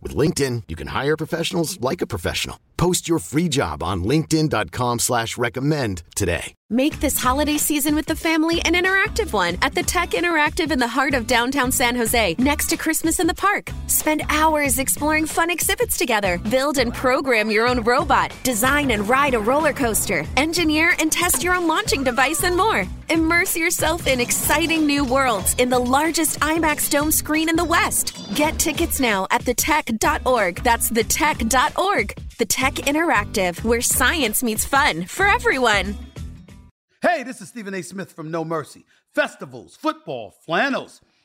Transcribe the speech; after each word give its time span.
With 0.00 0.14
LinkedIn, 0.14 0.64
you 0.68 0.76
can 0.76 0.88
hire 0.88 1.16
professionals 1.16 1.80
like 1.80 2.02
a 2.02 2.06
professional. 2.06 2.58
Post 2.78 3.08
your 3.08 3.18
free 3.18 3.48
job 3.48 3.82
on 3.82 4.04
linkedin.com 4.04 5.00
slash 5.00 5.36
recommend 5.36 6.04
today. 6.14 6.54
Make 6.70 7.00
this 7.00 7.18
holiday 7.18 7.56
season 7.56 7.94
with 7.94 8.04
the 8.04 8.14
family 8.14 8.60
an 8.60 8.74
interactive 8.74 9.32
one 9.32 9.56
at 9.62 9.74
the 9.74 9.82
Tech 9.82 10.10
Interactive 10.10 10.70
in 10.70 10.78
the 10.78 10.86
heart 10.86 11.14
of 11.14 11.26
downtown 11.26 11.72
San 11.72 11.96
Jose, 11.96 12.36
next 12.38 12.66
to 12.66 12.76
Christmas 12.76 13.20
in 13.20 13.26
the 13.26 13.34
Park. 13.34 13.72
Spend 13.86 14.22
hours 14.28 14.78
exploring 14.78 15.24
fun 15.24 15.50
exhibits 15.50 15.96
together. 15.96 16.38
Build 16.50 16.76
and 16.76 16.92
program 16.92 17.50
your 17.50 17.66
own 17.66 17.80
robot. 17.80 18.32
Design 18.44 18.90
and 18.90 19.08
ride 19.08 19.34
a 19.34 19.40
roller 19.40 19.72
coaster. 19.72 20.24
Engineer 20.36 20.94
and 21.00 21.10
test 21.10 21.42
your 21.42 21.54
own 21.54 21.66
launching 21.66 22.04
device 22.04 22.44
and 22.44 22.54
more. 22.54 22.84
Immerse 23.08 23.56
yourself 23.56 24.06
in 24.06 24.20
exciting 24.20 24.86
new 24.86 25.04
worlds 25.04 25.54
in 25.54 25.70
the 25.70 25.78
largest 25.78 26.38
IMAX 26.40 26.90
dome 26.90 27.10
screen 27.10 27.48
in 27.48 27.56
the 27.56 27.64
West. 27.64 28.14
Get 28.34 28.58
tickets 28.58 29.00
now 29.00 29.26
at 29.30 29.42
thetech.org. 29.88 30.62
That's 30.62 30.90
thetech.org. 30.90 32.14
The 32.38 32.46
Tech 32.46 32.74
Interactive, 32.74 33.62
where 33.64 33.80
science 33.80 34.42
meets 34.42 34.64
fun 34.64 35.04
for 35.06 35.26
everyone. 35.26 35.96
Hey, 37.02 37.22
this 37.22 37.40
is 37.40 37.48
Stephen 37.48 37.74
A. 37.74 37.82
Smith 37.82 38.12
from 38.12 38.30
No 38.30 38.44
Mercy. 38.44 38.84
Festivals, 39.14 39.76
football, 39.76 40.34
flannels. 40.44 41.00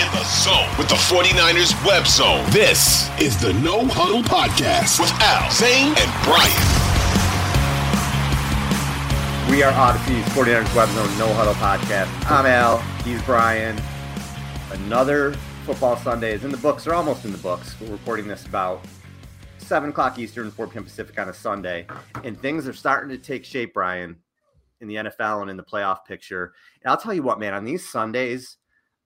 in 0.00 0.10
the 0.12 0.24
zone 0.24 0.66
with 0.78 0.88
the 0.88 0.94
49ers 0.94 1.76
web 1.84 2.06
zone. 2.06 2.42
This 2.50 3.10
is 3.20 3.38
the 3.38 3.52
No 3.52 3.86
Huddle 3.86 4.22
Podcast 4.22 4.98
with 4.98 5.12
Al, 5.20 5.50
Zane, 5.50 5.92
and 5.94 6.10
Brian. 6.24 6.80
We 9.50 9.62
are 9.62 9.72
Odyssey's 9.72 10.24
49ers 10.32 10.74
web 10.74 10.88
zone 10.88 11.18
No 11.18 11.30
Huddle 11.34 11.52
Podcast. 11.54 12.08
I'm 12.30 12.46
Al. 12.46 12.78
He's 13.04 13.20
Brian. 13.24 13.78
Another 14.72 15.34
football 15.66 15.96
Sunday 15.96 16.32
is 16.32 16.44
in 16.44 16.50
the 16.50 16.56
books, 16.56 16.86
or 16.86 16.94
almost 16.94 17.26
in 17.26 17.32
the 17.32 17.38
books. 17.38 17.78
We're 17.78 17.88
recording 17.88 18.26
this 18.26 18.46
about 18.46 18.82
7 19.58 19.90
o'clock 19.90 20.18
Eastern, 20.18 20.50
4 20.50 20.66
p.m. 20.68 20.84
Pacific 20.84 21.18
on 21.20 21.28
a 21.28 21.34
Sunday. 21.34 21.86
And 22.24 22.40
things 22.40 22.66
are 22.66 22.72
starting 22.72 23.10
to 23.10 23.18
take 23.18 23.44
shape, 23.44 23.74
Brian 23.74 24.16
in 24.80 24.88
the 24.88 24.94
NFL 24.94 25.42
and 25.42 25.50
in 25.50 25.58
the 25.58 25.62
playoff 25.62 26.06
picture. 26.06 26.54
And 26.82 26.90
I'll 26.90 26.96
tell 26.96 27.12
you 27.12 27.22
what, 27.22 27.38
man, 27.38 27.52
on 27.52 27.66
these 27.66 27.86
Sundays, 27.86 28.56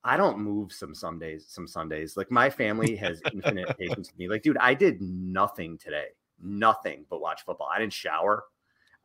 I 0.05 0.19
don't 0.19 0.39
move 0.39 0.73
some 0.73 0.95
Sundays, 0.95 1.47
some 1.49 1.67
Sundays. 1.67 2.17
Like 2.17 2.31
my 2.31 2.51
family 2.51 2.95
has 2.97 3.23
infinite 3.33 3.77
patience 3.79 4.11
with 4.11 4.19
me. 4.19 4.29
Like, 4.29 4.43
dude, 4.43 4.59
I 4.59 4.75
did 4.75 5.01
nothing 5.01 5.79
today. 5.79 6.09
Nothing 6.43 7.07
but 7.09 7.23
watch 7.23 7.45
football. 7.45 7.71
I 7.75 7.79
didn't 7.79 7.95
shower. 7.95 8.45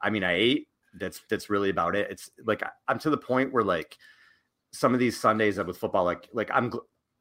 I 0.01 0.09
mean, 0.09 0.23
I 0.23 0.33
ate. 0.33 0.67
That's 0.99 1.21
that's 1.29 1.49
really 1.49 1.69
about 1.69 1.95
it. 1.95 2.09
It's 2.09 2.29
like 2.45 2.63
I'm 2.87 2.99
to 2.99 3.09
the 3.09 3.17
point 3.17 3.53
where 3.53 3.63
like 3.63 3.95
some 4.71 4.93
of 4.93 4.99
these 4.99 5.17
Sundays 5.17 5.57
with 5.57 5.77
football, 5.77 6.03
like 6.03 6.27
like 6.33 6.49
I'm 6.53 6.73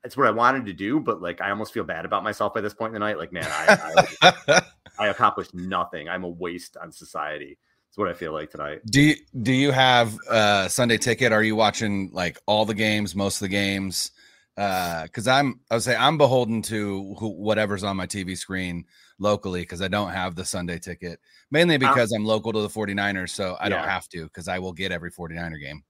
it's 0.02 0.16
what 0.16 0.26
I 0.26 0.30
wanted 0.30 0.66
to 0.66 0.72
do, 0.72 0.98
but 0.98 1.20
like 1.20 1.40
I 1.40 1.50
almost 1.50 1.72
feel 1.72 1.84
bad 1.84 2.04
about 2.04 2.24
myself 2.24 2.54
by 2.54 2.60
this 2.60 2.74
point 2.74 2.90
in 2.90 2.94
the 2.94 3.00
night. 3.00 3.18
Like, 3.18 3.32
man, 3.32 3.46
I 3.46 4.06
I, 4.22 4.62
I 4.98 5.06
accomplished 5.08 5.54
nothing. 5.54 6.08
I'm 6.08 6.24
a 6.24 6.28
waste 6.28 6.76
on 6.78 6.90
society 6.90 7.58
what 7.98 8.08
I 8.08 8.12
feel 8.12 8.32
like 8.32 8.50
tonight. 8.50 8.80
Do 8.86 9.00
you 9.00 9.16
do 9.42 9.52
you 9.52 9.72
have 9.72 10.16
a 10.30 10.68
Sunday 10.68 10.98
ticket? 10.98 11.32
Are 11.32 11.42
you 11.42 11.56
watching 11.56 12.10
like 12.12 12.38
all 12.46 12.64
the 12.64 12.74
games, 12.74 13.14
most 13.14 13.36
of 13.36 13.40
the 13.40 13.48
games? 13.48 14.12
Because 14.54 15.28
uh, 15.28 15.32
I'm, 15.32 15.60
I 15.70 15.74
would 15.74 15.84
say 15.84 15.94
I'm 15.94 16.18
beholden 16.18 16.62
to 16.62 17.14
who, 17.18 17.28
whatever's 17.28 17.84
on 17.84 17.96
my 17.96 18.06
TV 18.06 18.36
screen 18.36 18.84
locally 19.20 19.60
because 19.60 19.80
I 19.80 19.88
don't 19.88 20.10
have 20.10 20.34
the 20.34 20.44
Sunday 20.44 20.80
ticket, 20.80 21.20
mainly 21.52 21.76
because 21.78 22.10
I'm, 22.12 22.22
I'm 22.22 22.26
local 22.26 22.52
to 22.52 22.62
the 22.62 22.68
49ers, 22.68 23.30
so 23.30 23.56
I 23.60 23.64
yeah. 23.64 23.68
don't 23.70 23.84
have 23.84 24.08
to 24.08 24.24
because 24.24 24.48
I 24.48 24.58
will 24.58 24.72
get 24.72 24.90
every 24.90 25.12
49er 25.12 25.60
game. 25.60 25.84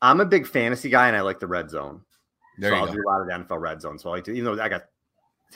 I'm 0.00 0.20
a 0.20 0.24
big 0.24 0.46
fantasy 0.46 0.88
guy 0.88 1.08
and 1.08 1.16
I 1.16 1.20
like 1.22 1.40
the 1.40 1.48
red 1.48 1.68
zone. 1.68 2.02
There 2.58 2.70
so 2.70 2.76
I'll 2.76 2.86
go. 2.86 2.92
do 2.92 3.02
a 3.04 3.08
lot 3.08 3.20
of 3.22 3.26
the 3.26 3.54
NFL 3.54 3.60
red 3.60 3.80
zone. 3.80 3.98
So 3.98 4.10
I 4.10 4.12
like 4.12 4.24
to, 4.24 4.32
even 4.32 4.56
though 4.56 4.62
I 4.62 4.68
got 4.68 4.84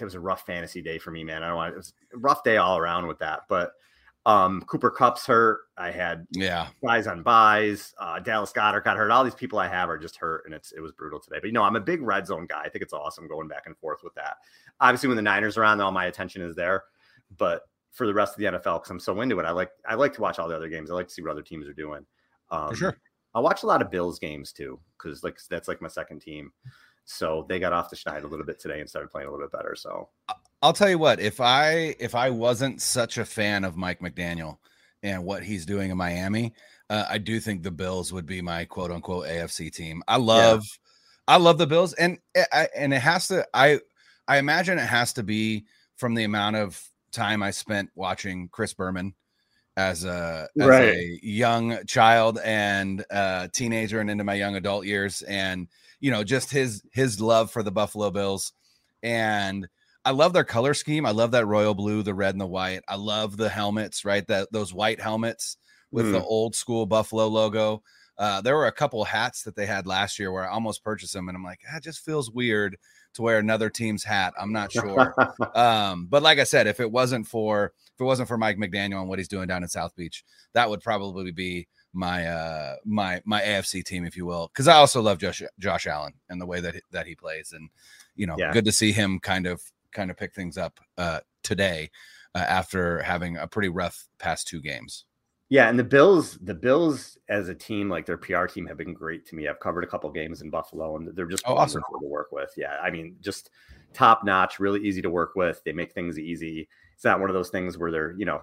it 0.01 0.05
was 0.05 0.15
a 0.15 0.21
rough 0.21 0.45
fantasy 0.45 0.83
day 0.83 0.99
for 0.99 1.11
me, 1.11 1.25
man. 1.25 1.43
I 1.43 1.49
don't 1.49 1.57
want 1.57 1.75
it 1.75 1.77
was 1.77 1.93
a 2.13 2.19
rough 2.19 2.43
day 2.43 2.57
all 2.57 2.79
around 2.79 3.07
with 3.07 3.19
that, 3.21 3.43
but 3.49 3.73
um, 4.27 4.61
Cooper 4.63 4.91
Kupp's 4.91 5.25
hurt. 5.25 5.61
I 5.79 5.93
had 5.93 6.27
yeah 6.33 6.69
guys 6.85 7.07
on 7.07 7.23
buys. 7.23 7.95
Uh, 7.99 8.19
Dallas 8.19 8.53
Goedert 8.53 8.83
got 8.85 8.97
hurt. 8.97 9.13
All 9.13 9.23
these 9.23 9.37
people 9.37 9.59
I 9.59 9.69
have 9.69 9.89
are 9.89 9.97
just 9.97 10.17
hurt, 10.17 10.43
and 10.45 10.53
it's 10.53 10.73
it 10.73 10.81
was 10.81 10.93
brutal 10.93 11.21
today. 11.21 11.37
But 11.41 11.47
you 11.47 11.53
know, 11.53 11.63
I'm 11.63 11.77
a 11.77 11.81
big 11.81 12.03
red 12.03 12.27
zone 12.27 12.47
guy. 12.47 12.63
I 12.65 12.69
think 12.69 12.83
it's 12.83 12.93
awesome 12.93 13.29
going 13.29 13.47
back 13.47 13.63
and 13.67 13.79
forth 13.79 14.03
with 14.03 14.15
that. 14.15 14.39
Obviously, 14.81 15.07
when 15.07 15.17
the 15.17 15.23
Niners 15.23 15.57
are 15.57 15.65
on, 15.65 15.81
all 15.81 15.93
my 15.93 16.07
attention 16.07 16.43
is 16.43 16.57
there. 16.57 16.85
But 17.39 17.63
for 17.93 18.07
the 18.07 18.15
rest 18.15 18.35
of 18.35 18.39
the 18.39 18.59
NFL, 18.59 18.81
because 18.81 18.91
I'm 18.91 19.01
so 19.01 19.21
into 19.21 19.39
it, 19.39 19.47
I 19.47 19.53
like 19.53 19.71
I 19.89 19.95
like 19.95 20.13
to 20.15 20.21
watch 20.21 20.41
all 20.41 20.49
the 20.49 20.57
other 20.57 20.69
games. 20.69 20.91
I 20.91 20.95
like 20.95 21.07
to 21.09 21.15
see 21.15 21.23
what 21.23 21.31
other 21.31 21.43
teams 21.43 21.69
are 21.69 21.73
doing. 21.73 22.05
Um, 22.51 22.71
for 22.71 22.77
sure. 22.77 22.99
I 23.35 23.41
watch 23.41 23.63
a 23.63 23.67
lot 23.67 23.81
of 23.81 23.91
Bills 23.91 24.19
games 24.19 24.53
too, 24.53 24.81
because 24.99 25.23
like 25.23 25.39
that's 25.49 25.69
like 25.69 25.81
my 25.81 25.89
second 25.89 26.21
team. 26.21 26.51
So 27.05 27.47
they 27.49 27.61
got 27.61 27.73
off 27.73 27.91
the 27.91 27.97
schneid 27.97 28.25
a 28.25 28.27
little 28.27 28.45
bit 28.45 28.59
today 28.59 28.81
and 28.81 28.89
started 28.89 29.11
playing 29.11 29.29
a 29.29 29.31
little 29.31 29.47
bit 29.47 29.53
better. 29.53 29.77
So 29.77 30.09
I'll 30.63 30.73
tell 30.73 30.89
you 30.89 30.99
what, 30.99 31.21
if 31.21 31.41
I 31.41 31.95
if 31.99 32.15
I 32.15 32.31
wasn't 32.31 32.81
such 32.81 33.19
a 33.19 33.25
fan 33.25 33.65
of 33.65 33.77
Mike 33.77 34.01
McDaniel 34.01 34.59
and 35.03 35.25
what 35.25 35.43
he's 35.43 35.67
doing 35.67 35.91
in 35.91 35.97
Miami, 35.97 36.55
uh, 36.89 37.05
I 37.09 37.19
do 37.19 37.41
think 37.41 37.63
the 37.63 37.71
Bills 37.71 38.13
would 38.13 38.27
be 38.27 38.41
my 38.41 38.65
quote 38.65 38.91
unquote 38.91 39.27
AFC 39.27 39.73
team. 39.73 40.03
I 40.09 40.17
love 40.17 40.65
yeah. 40.65 41.35
I 41.35 41.37
love 41.39 41.59
the 41.59 41.67
Bills 41.67 41.93
and 41.95 42.19
I, 42.53 42.69
and 42.75 42.95
it 42.95 43.01
has 43.01 43.29
to 43.29 43.47
I 43.53 43.81
I 44.29 44.39
imagine 44.39 44.79
it 44.79 44.87
has 44.87 45.13
to 45.15 45.23
be 45.23 45.67
from 45.97 46.15
the 46.15 46.25
amount 46.25 46.57
of 46.57 46.83
time 47.13 47.43
I 47.43 47.51
spent 47.51 47.91
watching 47.95 48.49
Chris 48.49 48.73
Berman 48.73 49.15
as 49.77 50.05
a 50.05 50.49
as 50.59 50.67
right. 50.67 50.95
a 50.95 51.19
young 51.23 51.85
child 51.87 52.39
and 52.43 53.05
uh 53.11 53.49
teenager 53.53 54.01
and 54.01 54.11
into 54.11 54.25
my 54.25 54.35
young 54.35 54.57
adult 54.57 54.87
years 54.87 55.21
and 55.23 55.69
you 56.01 56.11
know 56.11 56.25
just 56.25 56.51
his 56.51 56.83
his 56.93 57.21
love 57.21 57.51
for 57.51 57.63
the 57.63 57.71
Buffalo 57.71 58.11
Bills 58.11 58.53
and 59.03 59.69
I 60.07 60.13
love 60.13 60.33
their 60.33 60.45
color 60.45 60.73
scheme. 60.73 61.05
I 61.05 61.11
love 61.11 61.33
that 61.33 61.47
royal 61.47 61.75
blue, 61.75 62.05
the 62.05 62.15
red 62.15 62.33
and 62.33 62.41
the 62.41 62.47
white. 62.47 62.83
I 62.87 62.95
love 62.95 63.37
the 63.37 63.49
helmets, 63.49 64.05
right? 64.05 64.25
That 64.29 64.53
those 64.53 64.73
white 64.73 65.01
helmets 65.01 65.57
with 65.91 66.07
mm. 66.07 66.13
the 66.13 66.23
old 66.23 66.55
school 66.55 66.87
Buffalo 66.87 67.27
logo. 67.27 67.83
Uh, 68.17 68.41
there 68.41 68.55
were 68.55 68.69
a 68.69 68.73
couple 68.73 69.03
hats 69.03 69.43
that 69.43 69.57
they 69.57 69.67
had 69.67 69.85
last 69.85 70.21
year 70.21 70.31
where 70.31 70.49
I 70.49 70.53
almost 70.53 70.85
purchased 70.85 71.13
them, 71.13 71.29
and 71.29 71.37
I'm 71.37 71.43
like, 71.43 71.59
it 71.75 71.83
just 71.83 72.05
feels 72.05 72.31
weird 72.31 72.77
to 73.15 73.23
wear 73.23 73.41
another 73.41 73.69
team's 73.69 74.05
hat. 74.05 74.33
I'm 74.41 74.53
not 74.53 74.71
sure. 74.71 75.13
um, 75.57 76.07
but 76.09 76.23
like 76.23 76.39
I 76.39 76.45
said, 76.45 76.69
if 76.69 76.79
it 76.79 76.91
wasn't 76.91 77.27
for 77.27 77.73
if 77.95 78.01
it 78.01 78.05
wasn't 78.05 78.29
for 78.29 78.39
Mike 78.39 78.59
McDaniel 78.59 79.01
and 79.01 79.09
what 79.09 79.19
he's 79.19 79.27
doing 79.27 79.49
down 79.49 79.65
in 79.65 79.69
South 79.69 79.97
Beach, 79.97 80.25
that 80.53 80.71
would 80.71 80.83
probably 80.83 81.33
be 81.33 81.67
my 81.93 82.29
uh 82.29 82.77
my 82.85 83.21
my 83.25 83.43
AFC 83.43 83.85
team, 83.85 84.05
if 84.05 84.17
you 84.17 84.25
will. 84.25 84.47
Because 84.55 84.69
I 84.69 84.77
also 84.77 85.03
love 85.03 85.19
Josh 85.19 85.43
Josh 85.59 85.89
Allen 85.89 86.13
and 86.29 86.41
the 86.41 86.47
way 86.47 86.61
that 86.61 86.77
that 86.93 87.09
he 87.09 87.17
plays, 87.17 87.53
and 87.53 87.71
you 88.15 88.29
know, 88.29 88.37
yeah. 88.39 88.53
good 88.53 88.67
to 88.67 88.73
see 88.73 88.93
him 88.93 89.19
kind 89.19 89.49
of 89.49 89.61
kind 89.97 90.11
of 90.11 90.17
pick 90.17 90.35
things 90.35 90.59
up 90.59 90.79
uh, 90.99 91.21
today 91.43 91.91
uh, 92.35 92.45
after 92.47 93.03
having 93.03 93.37
a 93.39 93.49
pretty 93.49 93.69
rough 93.69 94.07
past 94.19 94.47
two 94.47 94.61
games. 94.61 95.07
Yeah, 95.49 95.69
and 95.69 95.79
the 95.79 95.85
Bills, 95.85 96.39
the 96.43 96.55
Bills 96.55 97.17
as 97.29 97.49
a 97.49 97.55
team, 97.55 97.89
like 97.89 98.05
their 98.05 98.17
PR 98.17 98.47
team, 98.47 98.67
have 98.67 98.77
been 98.77 98.93
great 98.93 99.25
to 99.27 99.37
me. 99.37 99.47
I've 99.47 99.61
covered 99.61 99.85
a 99.85 99.87
couple 99.87 100.11
games 100.11 100.43
in 100.43 100.51
Buffalo, 100.51 100.97
and 100.97 101.09
they're 101.15 101.27
just 101.27 101.45
oh, 101.47 101.55
awesome 101.55 101.83
to 102.01 102.07
work 102.07 102.33
with. 102.33 102.53
Yeah, 102.57 102.77
I 102.83 102.91
mean, 102.91 103.17
just 103.21 103.51
top 103.93 104.25
notch, 104.25 104.59
really 104.59 104.81
easy 104.81 105.01
to 105.03 105.11
work 105.11 105.37
with. 105.37 105.63
They 105.65 105.73
make 105.73 105.93
things 105.93 106.19
easy. 106.19 106.69
It's 106.95 107.05
not 107.05 107.21
one 107.21 107.31
of 107.31 107.35
those 107.35 107.51
things 107.51 107.79
where 107.79 107.93
they're, 107.93 108.15
you 108.19 108.25
know, 108.25 108.43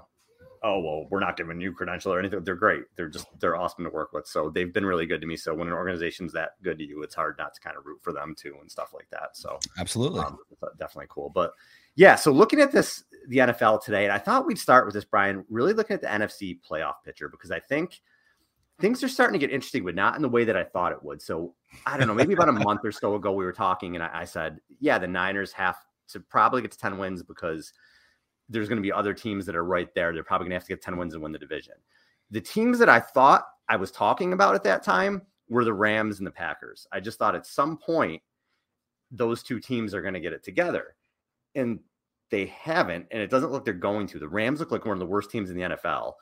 oh 0.63 0.80
well, 0.80 1.07
we're 1.10 1.19
not 1.19 1.38
giving 1.38 1.60
you 1.60 1.74
credential 1.74 2.13
or 2.13 2.19
anything. 2.19 2.44
They're 2.44 2.56
great. 2.56 2.83
They're 2.95 3.10
just 3.10 3.27
they're 3.39 3.56
awesome 3.56 3.83
to 3.83 3.89
work 3.89 4.13
with. 4.13 4.25
So 4.27 4.50
they've 4.50 4.74
been 4.74 4.86
really 4.86 5.06
good 5.06 5.21
to 5.21 5.27
me. 5.27 5.36
So 5.36 5.54
when 5.54 5.68
an 5.68 5.74
organization's 5.74 6.31
that 6.33 6.62
good 6.63 6.77
to 6.80 6.86
you, 6.86 7.04
it's 7.04 7.15
hard 7.15 7.36
not 7.38 7.54
to 7.54 7.62
kind 7.62 7.77
of 7.77 7.86
root 7.86 8.00
for 8.01 8.13
them 8.13 8.33
too 8.38 8.56
and 8.62 8.71
stuff 8.71 8.94
like 8.94 9.07
that. 9.12 9.36
So 9.36 9.60
absolutely, 9.77 10.21
um, 10.21 10.38
definitely 10.80 11.07
cool. 11.10 11.30
But 11.30 11.54
yeah, 11.95 12.15
so 12.15 12.31
looking 12.31 12.60
at 12.60 12.71
this, 12.71 13.04
the 13.27 13.38
NFL 13.38 13.83
today, 13.83 14.04
and 14.04 14.13
I 14.13 14.18
thought 14.18 14.48
we'd 14.48 14.57
start 14.57 14.86
with 14.86 14.95
this, 14.95 15.06
Brian, 15.06 15.45
really 15.50 15.74
looking 15.74 15.94
at 15.94 16.01
the 16.01 16.07
NFC 16.07 16.60
playoff 16.68 16.95
picture 17.06 17.30
because 17.30 17.51
I 17.51 17.59
think 17.59 18.01
things 18.80 19.04
are 19.04 19.07
starting 19.07 19.39
to 19.39 19.45
get 19.45 19.54
interesting, 19.54 19.86
but 19.86 19.95
not 19.95 20.16
in 20.16 20.21
the 20.21 20.30
way 20.30 20.44
that 20.44 20.57
I 20.57 20.63
thought 20.63 20.92
it 20.92 21.04
would. 21.04 21.21
So 21.21 21.54
I 21.86 21.98
don't 21.98 22.07
know, 22.07 22.16
maybe 22.16 22.33
about 22.33 22.50
a 22.50 22.54
month 22.54 22.81
or 22.83 22.92
so 22.92 23.16
ago, 23.16 23.31
we 23.31 23.45
were 23.45 23.54
talking, 23.54 23.95
and 23.95 24.04
I, 24.04 24.21
I 24.21 24.25
said, 24.25 24.59
yeah, 24.80 24.98
the 24.98 25.07
Niners 25.07 25.51
have 25.54 25.77
to 26.09 26.19
probably 26.19 26.62
get 26.62 26.71
to 26.71 26.80
10 26.80 26.98
wins 26.98 27.21
because 27.21 27.74
there's 28.50 28.68
going 28.68 28.78
to 28.78 28.84
be 28.84 28.92
other 28.92 29.13
teams 29.13 29.45
that 29.45 29.56
are 29.56 29.63
right 29.63 29.94
there. 29.95 30.13
They're 30.13 30.24
probably 30.24 30.45
going 30.45 30.51
to 30.51 30.56
have 30.56 30.63
to 30.63 30.74
get 30.74 30.81
10 30.81 30.98
wins 30.98 31.13
and 31.13 31.24
win 31.24 31.31
the 31.31 31.40
division. 31.40 31.75
The 32.31 32.42
teams 32.42 32.80
that 32.80 32.90
I 32.90 33.00
thought 33.00 33.45
I 33.69 33.75
was 33.75 33.92
talking 33.92 34.34
about 34.34 34.56
at 34.56 34.63
that 34.63 34.84
time 34.84 35.22
were 35.50 35.66
the 35.66 35.74
Rams 35.74 36.18
and 36.18 36.28
the 36.28 36.31
Packers. 36.31 36.88
I 36.92 37.00
just 37.00 37.19
thought 37.19 37.36
at 37.36 37.45
some 37.45 37.78
point, 37.78 38.22
those 39.12 39.44
two 39.44 39.60
teams 39.60 39.94
are 39.94 40.01
going 40.01 40.16
to 40.16 40.19
get 40.19 40.34
it 40.34 40.44
together 40.44 40.95
and 41.56 41.80
they 42.31 42.48
haven't, 42.48 43.06
and 43.12 43.22
it 43.22 43.30
doesn't 43.30 43.51
look 43.51 43.63
they're 43.63 43.74
going 43.74 44.07
to. 44.07 44.19
The 44.19 44.28
Rams 44.28 44.60
look 44.60 44.72
like 44.72 44.86
one 44.86 44.94
of 44.94 45.00
the 45.00 45.06
worst 45.06 45.30
teams 45.30 45.51
in 45.51 45.56
the 45.56 45.62
NFL. 45.63 46.13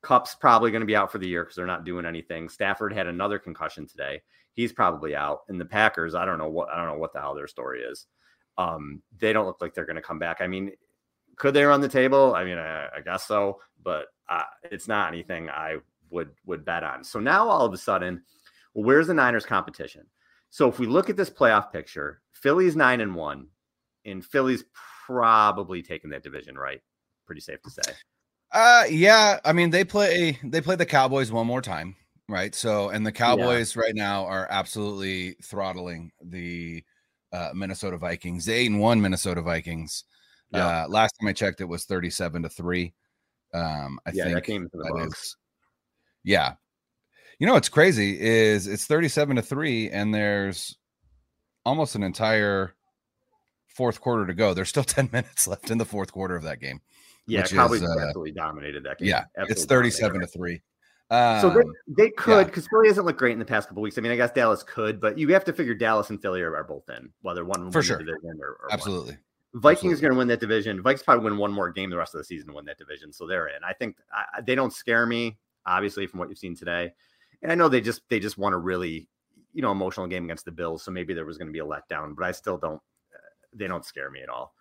Kupp's 0.00 0.34
probably 0.34 0.70
going 0.70 0.80
to 0.80 0.86
be 0.86 0.96
out 0.96 1.12
for 1.12 1.18
the 1.18 1.28
year 1.28 1.44
because 1.44 1.56
they're 1.56 1.66
not 1.66 1.84
doing 1.84 2.06
anything. 2.06 2.48
Stafford 2.48 2.92
had 2.92 3.06
another 3.06 3.38
concussion 3.38 3.86
today. 3.86 4.22
He's 4.54 4.72
probably 4.72 5.14
out. 5.14 5.40
And 5.48 5.60
the 5.60 5.66
Packers, 5.66 6.14
I 6.14 6.24
don't 6.24 6.38
know 6.38 6.48
what 6.48 6.70
I 6.70 6.76
don't 6.76 6.86
know 6.86 6.98
what 6.98 7.12
the 7.12 7.20
hell 7.20 7.34
their 7.34 7.46
story 7.46 7.82
is. 7.82 8.06
Um, 8.58 9.02
they 9.18 9.32
don't 9.32 9.46
look 9.46 9.60
like 9.60 9.74
they're 9.74 9.86
going 9.86 9.96
to 9.96 10.02
come 10.02 10.18
back. 10.18 10.40
I 10.40 10.46
mean, 10.46 10.72
could 11.36 11.54
they 11.54 11.64
run 11.64 11.80
the 11.80 11.88
table? 11.88 12.34
I 12.34 12.44
mean, 12.44 12.58
I, 12.58 12.86
I 12.86 13.00
guess 13.04 13.26
so, 13.26 13.60
but 13.82 14.06
uh, 14.28 14.42
it's 14.70 14.88
not 14.88 15.08
anything 15.08 15.48
I 15.50 15.76
would 16.10 16.30
would 16.46 16.64
bet 16.64 16.84
on. 16.84 17.04
So 17.04 17.18
now 17.18 17.48
all 17.48 17.66
of 17.66 17.72
a 17.72 17.78
sudden, 17.78 18.22
well, 18.74 18.84
where's 18.84 19.06
the 19.06 19.14
Niners 19.14 19.46
competition? 19.46 20.06
So 20.50 20.68
if 20.68 20.78
we 20.78 20.86
look 20.86 21.10
at 21.10 21.16
this 21.16 21.30
playoff 21.30 21.72
picture, 21.72 22.20
Philly's 22.32 22.76
nine 22.76 23.00
and 23.00 23.14
one, 23.14 23.46
and 24.04 24.24
Philly's 24.24 24.64
probably 25.06 25.82
taking 25.82 26.10
that 26.10 26.22
division, 26.22 26.56
right? 26.56 26.80
Pretty 27.26 27.40
safe 27.40 27.62
to 27.62 27.70
say. 27.70 27.92
Uh 28.52 28.84
yeah, 28.90 29.40
I 29.44 29.52
mean 29.52 29.70
they 29.70 29.84
play 29.84 30.38
they 30.44 30.60
play 30.60 30.76
the 30.76 30.84
Cowboys 30.86 31.32
one 31.32 31.46
more 31.46 31.62
time, 31.62 31.96
right? 32.28 32.54
So 32.54 32.90
and 32.90 33.06
the 33.06 33.12
Cowboys 33.12 33.74
yeah. 33.74 33.82
right 33.82 33.94
now 33.94 34.26
are 34.26 34.46
absolutely 34.50 35.36
throttling 35.42 36.12
the 36.22 36.84
uh, 37.32 37.50
Minnesota 37.54 37.96
Vikings. 37.96 38.44
The 38.44 38.52
eight 38.52 38.70
and 38.70 38.80
one 38.80 39.00
Minnesota 39.00 39.40
Vikings. 39.40 40.04
Yeah. 40.52 40.84
Uh, 40.84 40.88
last 40.88 41.16
time 41.18 41.28
I 41.28 41.32
checked, 41.32 41.60
it 41.60 41.68
was 41.68 41.84
thirty-seven 41.84 42.42
to 42.42 42.48
three. 42.48 42.94
Um, 43.54 43.98
I 44.06 44.12
yeah, 44.12 44.24
think 44.24 44.34
that 44.36 44.44
came 44.44 44.68
to 44.68 44.76
the 44.76 45.06
is, 45.06 45.36
Yeah, 46.24 46.54
you 47.38 47.46
know 47.46 47.54
what's 47.54 47.68
crazy 47.68 48.20
is 48.20 48.66
it's 48.66 48.86
thirty-seven 48.86 49.36
to 49.36 49.42
three, 49.42 49.90
and 49.90 50.14
there's 50.14 50.76
almost 51.64 51.94
an 51.94 52.02
entire 52.02 52.74
fourth 53.68 54.00
quarter 54.00 54.26
to 54.26 54.34
go. 54.34 54.54
There's 54.54 54.68
still 54.68 54.84
10 54.84 55.10
minutes 55.12 55.46
left 55.46 55.70
in 55.70 55.78
the 55.78 55.84
fourth 55.84 56.12
quarter 56.12 56.36
of 56.36 56.42
that 56.44 56.60
game. 56.60 56.80
Yeah, 57.26 57.46
Cowboys 57.46 57.82
is, 57.82 57.88
uh, 57.88 58.06
absolutely 58.06 58.32
dominated 58.32 58.84
that 58.84 58.98
game. 58.98 59.08
Yeah, 59.08 59.24
absolutely 59.36 59.52
it's 59.52 59.64
37 59.66 60.20
to 60.20 60.26
3. 60.26 60.62
Um, 61.10 61.40
so 61.40 61.50
they, 61.50 61.60
um, 61.60 61.72
they 61.88 62.10
could 62.10 62.46
because 62.46 62.64
yeah. 62.64 62.68
Philly 62.70 62.88
hasn't 62.88 63.06
looked 63.06 63.18
great 63.18 63.32
in 63.32 63.38
the 63.38 63.44
past 63.44 63.68
couple 63.68 63.82
weeks. 63.82 63.98
I 63.98 64.00
mean, 64.00 64.12
I 64.12 64.16
guess 64.16 64.32
Dallas 64.32 64.62
could, 64.62 65.00
but 65.00 65.18
you 65.18 65.28
have 65.28 65.44
to 65.44 65.52
figure 65.52 65.74
Dallas 65.74 66.10
and 66.10 66.20
Philly 66.20 66.40
are, 66.40 66.56
are 66.56 66.64
both 66.64 66.88
in, 66.88 67.10
whether 67.20 67.44
one 67.44 67.70
for 67.70 67.82
sure 67.82 67.98
division 67.98 68.38
or, 68.40 68.56
or 68.62 68.72
absolutely. 68.72 69.12
One. 69.12 69.20
Vikings 69.54 69.98
are 69.98 70.02
going 70.02 70.12
to 70.12 70.18
win 70.18 70.28
that 70.28 70.40
division. 70.40 70.82
Vikings 70.82 71.02
probably 71.02 71.24
win 71.24 71.38
one 71.38 71.52
more 71.52 71.70
game 71.70 71.90
the 71.90 71.96
rest 71.96 72.14
of 72.14 72.18
the 72.18 72.24
season 72.24 72.48
to 72.48 72.54
win 72.54 72.64
that 72.64 72.78
division, 72.78 73.12
so 73.12 73.26
they're 73.26 73.48
in. 73.48 73.62
I 73.64 73.72
think 73.74 73.96
I, 74.12 74.40
they 74.40 74.54
don't 74.54 74.72
scare 74.72 75.06
me, 75.06 75.38
obviously, 75.66 76.06
from 76.06 76.20
what 76.20 76.28
you've 76.28 76.38
seen 76.38 76.56
today. 76.56 76.92
And 77.42 77.52
I 77.52 77.54
know 77.54 77.68
they 77.68 77.80
just 77.80 78.02
they 78.08 78.20
just 78.20 78.38
won 78.38 78.54
a 78.54 78.58
really 78.58 79.08
you 79.52 79.60
know 79.60 79.72
emotional 79.72 80.06
game 80.06 80.24
against 80.24 80.44
the 80.44 80.52
Bills, 80.52 80.82
so 80.82 80.90
maybe 80.90 81.12
there 81.12 81.26
was 81.26 81.36
going 81.36 81.48
to 81.48 81.52
be 81.52 81.58
a 81.58 81.64
letdown, 81.64 82.14
but 82.16 82.24
I 82.24 82.32
still 82.32 82.56
don't 82.56 82.80
they 83.52 83.66
don't 83.66 83.84
scare 83.84 84.10
me 84.10 84.22
at 84.22 84.28
all. 84.28 84.54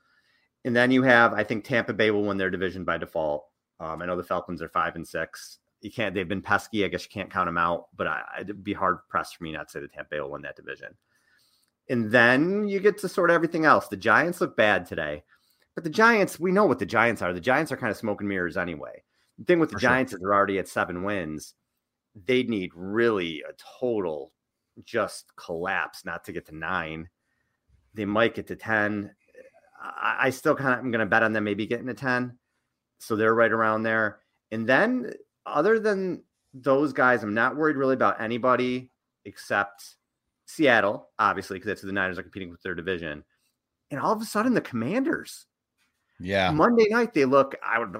And 0.66 0.76
then 0.76 0.92
you 0.92 1.02
have, 1.04 1.34
I 1.34 1.44
think 1.44 1.64
Tampa 1.64 1.94
Bay 1.94 2.12
will 2.12 2.24
win 2.24 2.38
their 2.38 2.50
division 2.50 2.84
by 2.84 2.98
default. 2.98 3.46
Um, 3.80 4.02
I 4.02 4.06
know 4.06 4.16
the 4.16 4.24
Falcons 4.24 4.62
are 4.62 4.70
five 4.70 4.96
and 4.96 5.08
six. 5.08 5.60
You 5.82 5.92
can't, 5.92 6.14
they've 6.14 6.28
been 6.28 6.42
pesky. 6.42 6.86
I 6.86 6.88
guess 6.88 7.04
you 7.04 7.10
can't 7.10 7.32
count 7.32 7.48
them 7.48 7.58
out, 7.58 7.88
but 7.96 8.06
I, 8.06 8.22
it'd 8.42 8.64
be 8.64 8.74
hard 8.74 9.00
pressed 9.10 9.38
for 9.38 9.44
me 9.44 9.54
not 9.54 9.68
to 9.68 9.72
say 9.72 9.80
that 9.80 9.94
Tampa 9.94 10.10
Bay 10.12 10.22
will 10.22 10.32
win 10.32 10.44
that 10.44 10.56
division. 10.56 10.96
And 11.92 12.10
then 12.10 12.70
you 12.70 12.80
get 12.80 12.98
to 13.00 13.10
sort 13.10 13.30
of 13.30 13.36
everything 13.36 13.66
else. 13.66 13.90
The 13.90 13.98
Giants 13.98 14.40
look 14.40 14.56
bad 14.56 14.86
today, 14.86 15.24
but 15.76 15.84
the 15.84 15.90
Giants, 15.90 16.40
we 16.40 16.54
know 16.54 16.66
what 16.66 16.80
the 16.80 16.86
Giants 16.86 17.22
are. 17.22 17.34
The 17.34 17.42
Giants 17.42 17.70
are 17.70 17.78
kind 17.78 17.92
of 17.92 17.98
smoke 17.98 18.22
and 18.22 18.30
mirrors 18.30 18.56
anyway. 18.56 19.04
The 19.38 19.44
thing 19.44 19.60
with 19.60 19.72
the 19.72 19.74
for 19.74 19.82
Giants 19.82 20.12
sure. 20.12 20.18
is 20.18 20.22
they're 20.22 20.34
already 20.34 20.58
at 20.58 20.70
seven 20.70 21.04
wins. 21.04 21.54
They'd 22.26 22.50
need 22.50 22.72
really 22.74 23.42
a 23.42 23.52
total 23.80 24.32
just 24.86 25.26
collapse 25.36 26.06
not 26.06 26.24
to 26.24 26.32
get 26.32 26.46
to 26.46 26.56
nine. 26.56 27.10
They 27.94 28.06
might 28.06 28.36
get 28.36 28.48
to 28.48 28.56
10. 28.56 29.12
I, 29.84 30.16
I 30.22 30.30
still 30.30 30.56
kind 30.56 30.74
of 30.74 30.80
am 30.80 30.92
going 30.92 31.02
to 31.02 31.06
bet 31.06 31.24
on 31.24 31.34
them 31.34 31.44
maybe 31.44 31.68
getting 31.68 31.88
to 31.88 31.94
10. 31.94 32.38
So 33.00 33.18
they're 33.18 33.36
right 33.36 33.52
around 33.52 33.84
there. 33.84 34.20
And 34.50 34.66
then, 34.66 35.12
other 35.46 35.78
than 35.78 36.24
those 36.54 36.94
guys, 36.94 37.22
I'm 37.22 37.34
not 37.34 37.58
worried 37.58 37.76
really 37.76 37.96
about 37.96 38.22
anybody 38.22 38.92
except 39.26 39.98
Seattle, 40.52 41.10
obviously, 41.20 41.58
because 41.58 41.68
that's 41.68 41.82
who 41.82 41.88
the 41.88 41.94
Niners 41.94 42.20
are 42.20 42.24
competing 42.24 42.50
with 42.50 42.62
their 42.62 42.76
division. 42.76 43.24
And 43.90 44.00
all 44.00 44.14
of 44.14 44.22
a 44.22 44.26
sudden, 44.26 44.54
the 44.54 44.62
Commanders. 44.62 45.48
Yeah. 46.20 46.52
Monday 46.52 46.88
night, 46.90 47.14
they 47.14 47.26
look. 47.26 47.56
I 47.66 47.80
would. 47.80 47.96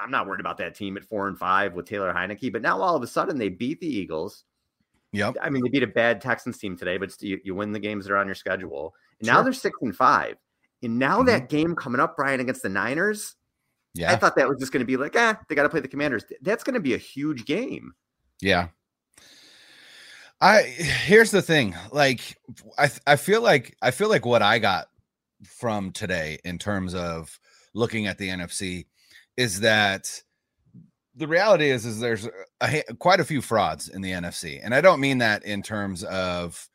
I'm 0.00 0.10
not 0.10 0.26
worried 0.26 0.40
about 0.40 0.58
that 0.58 0.74
team 0.74 0.96
at 0.96 1.04
four 1.04 1.28
and 1.28 1.38
five 1.38 1.74
with 1.74 1.86
Taylor 1.86 2.12
Heinicke, 2.12 2.52
but 2.52 2.62
now 2.62 2.80
all 2.80 2.96
of 2.96 3.02
a 3.02 3.06
sudden 3.06 3.38
they 3.38 3.48
beat 3.48 3.80
the 3.80 3.86
Eagles. 3.86 4.44
Yep. 5.12 5.36
I 5.42 5.50
mean, 5.50 5.62
they 5.62 5.70
beat 5.70 5.82
a 5.82 5.88
bad 5.88 6.20
Texans 6.20 6.58
team 6.58 6.76
today, 6.76 6.96
but 6.96 7.20
you, 7.20 7.40
you 7.42 7.54
win 7.54 7.72
the 7.72 7.80
games 7.80 8.04
that 8.04 8.12
are 8.12 8.16
on 8.16 8.26
your 8.26 8.34
schedule. 8.34 8.94
And 9.18 9.26
sure. 9.26 9.34
now 9.34 9.42
they're 9.42 9.52
six 9.52 9.76
and 9.82 9.94
five. 9.94 10.36
And 10.82 10.98
now 10.98 11.18
mm-hmm. 11.18 11.26
that 11.26 11.48
game 11.48 11.74
coming 11.74 12.00
up, 12.00 12.16
Brian, 12.16 12.40
against 12.40 12.62
the 12.62 12.68
Niners, 12.68 13.34
yeah, 13.94 14.12
I 14.12 14.16
thought 14.16 14.36
that 14.36 14.48
was 14.48 14.58
just 14.58 14.72
going 14.72 14.80
to 14.80 14.86
be 14.86 14.96
like, 14.96 15.14
ah, 15.16 15.30
eh, 15.30 15.34
they 15.48 15.54
got 15.54 15.64
to 15.64 15.68
play 15.68 15.80
the 15.80 15.88
Commanders. 15.88 16.24
That's 16.42 16.62
going 16.62 16.74
to 16.74 16.80
be 16.80 16.94
a 16.94 16.98
huge 16.98 17.44
game. 17.44 17.92
Yeah. 18.40 18.68
I 20.40 20.62
here's 20.62 21.30
the 21.30 21.42
thing. 21.42 21.74
Like, 21.92 22.38
I 22.78 22.90
I 23.06 23.16
feel 23.16 23.42
like 23.42 23.76
I 23.82 23.90
feel 23.90 24.08
like 24.08 24.24
what 24.24 24.42
I 24.42 24.58
got 24.58 24.86
from 25.44 25.92
today 25.92 26.38
in 26.44 26.58
terms 26.58 26.94
of 26.94 27.38
looking 27.74 28.06
at 28.06 28.18
the 28.18 28.28
NFC 28.28 28.86
is 29.36 29.60
that 29.60 30.22
the 31.14 31.28
reality 31.28 31.70
is 31.70 31.84
is 31.84 32.00
there's 32.00 32.28
a, 32.60 32.82
quite 32.98 33.20
a 33.20 33.24
few 33.24 33.42
frauds 33.42 33.88
in 33.88 34.00
the 34.00 34.12
NFC, 34.12 34.60
and 34.62 34.74
I 34.74 34.80
don't 34.80 35.00
mean 35.00 35.18
that 35.18 35.44
in 35.44 35.62
terms 35.62 36.04
of 36.04 36.66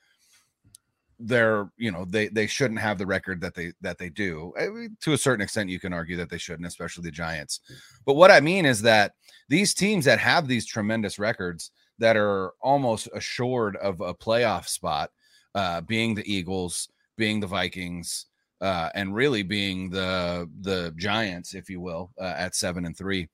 they're 1.18 1.70
you 1.78 1.92
know 1.92 2.06
they 2.06 2.28
they 2.28 2.46
shouldn't 2.46 2.80
have 2.80 2.98
the 2.98 3.06
record 3.06 3.40
that 3.42 3.56
they 3.56 3.72
that 3.82 3.98
they 3.98 4.10
do 4.10 4.54
I 4.60 4.68
mean, 4.68 4.98
to 5.02 5.14
a 5.14 5.18
certain 5.18 5.42
extent 5.42 5.70
you 5.70 5.80
can 5.80 5.94
argue 5.94 6.18
that 6.18 6.30
they 6.30 6.38
shouldn't 6.38 6.68
especially 6.68 7.04
the 7.04 7.12
giants 7.12 7.62
but 8.06 8.16
what 8.16 8.32
i 8.32 8.42
mean 8.42 8.66
is 8.66 8.82
that 8.82 9.14
these 9.48 9.74
teams 9.74 10.04
that 10.04 10.20
have 10.20 10.50
these 10.50 10.66
tremendous 10.66 11.18
records 11.18 11.72
that 12.00 12.18
are 12.18 12.54
almost 12.62 13.08
assured 13.14 13.76
of 13.78 14.02
a 14.02 14.14
playoff 14.14 14.68
spot 14.68 15.12
uh 15.56 15.82
being 15.82 16.16
the 16.16 16.32
eagles 16.32 16.90
being 17.18 17.40
the 17.40 17.48
vikings 17.48 18.28
uh 18.62 18.90
and 18.96 19.16
really 19.16 19.44
being 19.44 19.90
the 19.90 20.50
the 20.62 20.94
giants 20.98 21.54
if 21.54 21.70
you 21.70 21.80
will 21.80 22.12
uh, 22.20 22.34
at 22.38 22.56
seven 22.56 22.86
and 22.86 22.98
3 22.98 23.28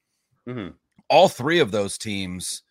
mm-hmm. 0.47 0.69
all 1.09 1.27
three 1.27 1.59
of 1.59 1.71
those 1.71 1.97
teams 1.97 2.63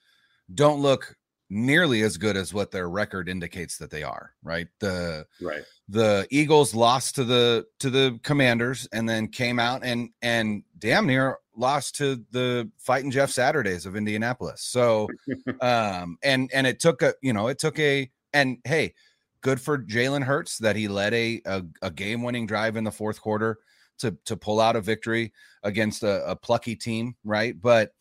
don't 0.55 0.81
look 0.81 1.17
nearly 1.51 2.03
as 2.03 2.17
good 2.17 2.37
as 2.37 2.55
what 2.55 2.71
their 2.71 2.89
record 2.89 3.29
indicates 3.29 3.77
that 3.77 3.91
they 3.91 4.05
are 4.05 4.33
right? 4.43 4.69
The 4.79 5.27
right. 5.43 5.63
the 5.89 6.27
eagles 6.31 6.75
lost 6.75 7.17
to 7.17 7.25
the 7.25 7.67
to 7.81 7.91
the 7.91 8.19
commanders 8.23 8.89
and 8.93 9.09
then 9.09 9.29
came 9.29 9.59
out 9.59 9.85
and 9.85 10.11
and 10.23 10.63
damn 10.79 11.07
near 11.07 11.39
lost 11.57 11.97
to 11.97 12.25
the 12.31 12.71
fighting 12.79 13.11
jeff 13.11 13.31
saturdays 13.31 13.85
of 13.85 13.97
indianapolis. 13.97 14.63
So 14.63 15.09
um 15.61 16.17
and 16.23 16.51
and 16.55 16.67
it 16.67 16.79
took 16.79 17.03
a 17.03 17.15
you 17.21 17.33
know 17.33 17.49
it 17.49 17.59
took 17.59 17.79
a 17.79 18.09
and 18.33 18.59
hey 18.65 18.95
good 19.43 19.61
for 19.61 19.77
jalen 19.79 20.23
hurts 20.23 20.59
that 20.59 20.77
he 20.77 20.87
led 20.87 21.13
a 21.13 21.43
a, 21.45 21.63
a 21.83 21.91
game 21.91 22.23
winning 22.23 22.47
drive 22.47 22.77
in 22.77 22.85
the 22.85 22.93
fourth 22.93 23.21
quarter 23.21 23.59
to 23.99 24.17
to 24.25 24.37
pull 24.37 24.61
out 24.61 24.77
a 24.77 24.81
victory 24.81 25.33
against 25.65 26.05
a, 26.05 26.31
a 26.31 26.37
plucky 26.37 26.77
team 26.77 27.17
right? 27.25 27.61
But 27.61 27.93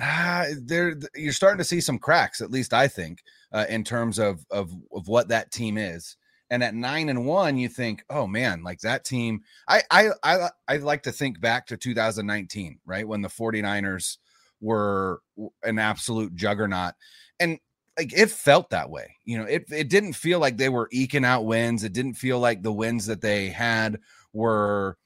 ah, 0.00 0.46
there 0.62 0.96
you're 1.14 1.32
starting 1.32 1.58
to 1.58 1.64
see 1.64 1.80
some 1.80 1.98
cracks, 1.98 2.40
at 2.40 2.50
least 2.50 2.74
I 2.74 2.88
think, 2.88 3.22
uh, 3.52 3.66
in 3.68 3.84
terms 3.84 4.18
of 4.18 4.44
of 4.50 4.72
of 4.92 5.08
what 5.08 5.28
that 5.28 5.50
team 5.52 5.78
is. 5.78 6.16
And 6.50 6.62
at 6.62 6.74
nine 6.74 7.08
and 7.08 7.26
one, 7.26 7.56
you 7.56 7.68
think, 7.68 8.04
oh 8.10 8.26
man, 8.26 8.62
like 8.62 8.80
that 8.80 9.04
team. 9.04 9.42
I 9.68 9.82
I 9.90 10.10
I 10.22 10.48
I 10.68 10.76
like 10.78 11.02
to 11.04 11.12
think 11.12 11.40
back 11.40 11.66
to 11.68 11.76
2019, 11.76 12.78
right 12.84 13.08
when 13.08 13.22
the 13.22 13.28
49ers 13.28 14.18
were 14.60 15.20
an 15.62 15.78
absolute 15.78 16.34
juggernaut. 16.34 16.94
And 17.40 17.58
like 17.98 18.12
it 18.12 18.30
felt 18.30 18.70
that 18.70 18.90
way. 18.90 19.16
You 19.24 19.38
know, 19.38 19.44
it 19.44 19.64
it 19.70 19.88
didn't 19.88 20.14
feel 20.14 20.38
like 20.38 20.56
they 20.56 20.68
were 20.68 20.88
eking 20.92 21.24
out 21.24 21.44
wins. 21.44 21.84
It 21.84 21.92
didn't 21.92 22.14
feel 22.14 22.38
like 22.40 22.62
the 22.62 22.72
wins 22.72 23.06
that 23.06 23.20
they 23.20 23.48
had 23.48 24.00
were, 24.32 24.96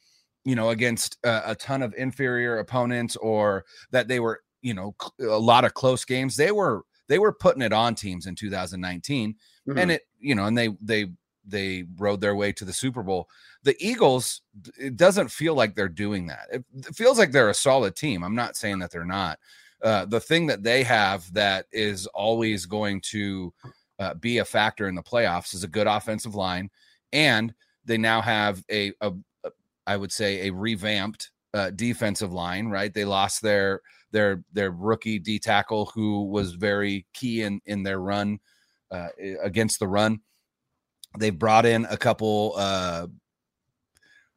you 0.44 0.54
know, 0.54 0.70
against 0.70 1.18
a, 1.24 1.52
a 1.52 1.54
ton 1.54 1.82
of 1.82 1.94
inferior 1.96 2.58
opponents 2.58 3.16
or 3.16 3.64
that 3.90 4.08
they 4.08 4.20
were, 4.20 4.40
you 4.68 4.74
know, 4.74 4.94
a 5.20 5.38
lot 5.38 5.64
of 5.64 5.72
close 5.72 6.04
games. 6.04 6.36
They 6.36 6.52
were 6.52 6.82
they 7.08 7.18
were 7.18 7.32
putting 7.32 7.62
it 7.62 7.72
on 7.72 7.94
teams 7.94 8.26
in 8.26 8.34
2019 8.34 9.34
mm-hmm. 9.34 9.78
and 9.78 9.90
it, 9.90 10.02
you 10.20 10.34
know, 10.34 10.44
and 10.44 10.56
they 10.56 10.68
they 10.82 11.06
they 11.46 11.84
rode 11.96 12.20
their 12.20 12.36
way 12.36 12.52
to 12.52 12.66
the 12.66 12.72
Super 12.72 13.02
Bowl. 13.02 13.26
The 13.62 13.74
Eagles, 13.80 14.42
it 14.78 14.96
doesn't 14.96 15.30
feel 15.30 15.54
like 15.54 15.74
they're 15.74 15.88
doing 15.88 16.26
that. 16.26 16.46
It, 16.52 16.64
it 16.76 16.94
feels 16.94 17.18
like 17.18 17.32
they're 17.32 17.48
a 17.48 17.54
solid 17.54 17.96
team. 17.96 18.22
I'm 18.22 18.34
not 18.34 18.54
saying 18.54 18.78
that 18.80 18.90
they're 18.90 19.04
not. 19.06 19.38
Uh, 19.82 20.04
the 20.04 20.20
thing 20.20 20.46
that 20.48 20.62
they 20.62 20.82
have 20.82 21.32
that 21.32 21.64
is 21.72 22.06
always 22.08 22.66
going 22.66 23.00
to 23.00 23.54
uh, 23.98 24.12
be 24.14 24.38
a 24.38 24.44
factor 24.44 24.88
in 24.88 24.94
the 24.94 25.02
playoffs 25.02 25.54
is 25.54 25.64
a 25.64 25.68
good 25.68 25.86
offensive 25.86 26.34
line, 26.34 26.68
and 27.14 27.54
they 27.86 27.96
now 27.96 28.20
have 28.20 28.62
a, 28.70 28.92
a, 29.00 29.12
a 29.44 29.50
I 29.86 29.96
would 29.96 30.12
say 30.12 30.48
a 30.48 30.52
revamped 30.52 31.30
uh, 31.54 31.70
defensive 31.70 32.32
line. 32.32 32.68
Right, 32.68 32.92
they 32.92 33.06
lost 33.06 33.40
their 33.40 33.80
their 34.10 34.42
their 34.52 34.70
rookie 34.70 35.18
D 35.18 35.38
tackle 35.38 35.86
who 35.86 36.24
was 36.24 36.52
very 36.52 37.06
key 37.12 37.42
in 37.42 37.60
in 37.66 37.82
their 37.82 38.00
run 38.00 38.38
uh, 38.90 39.08
against 39.42 39.78
the 39.78 39.88
run. 39.88 40.20
They 41.18 41.30
brought 41.30 41.66
in 41.66 41.86
a 41.86 41.96
couple. 41.96 42.54
Uh, 42.56 43.06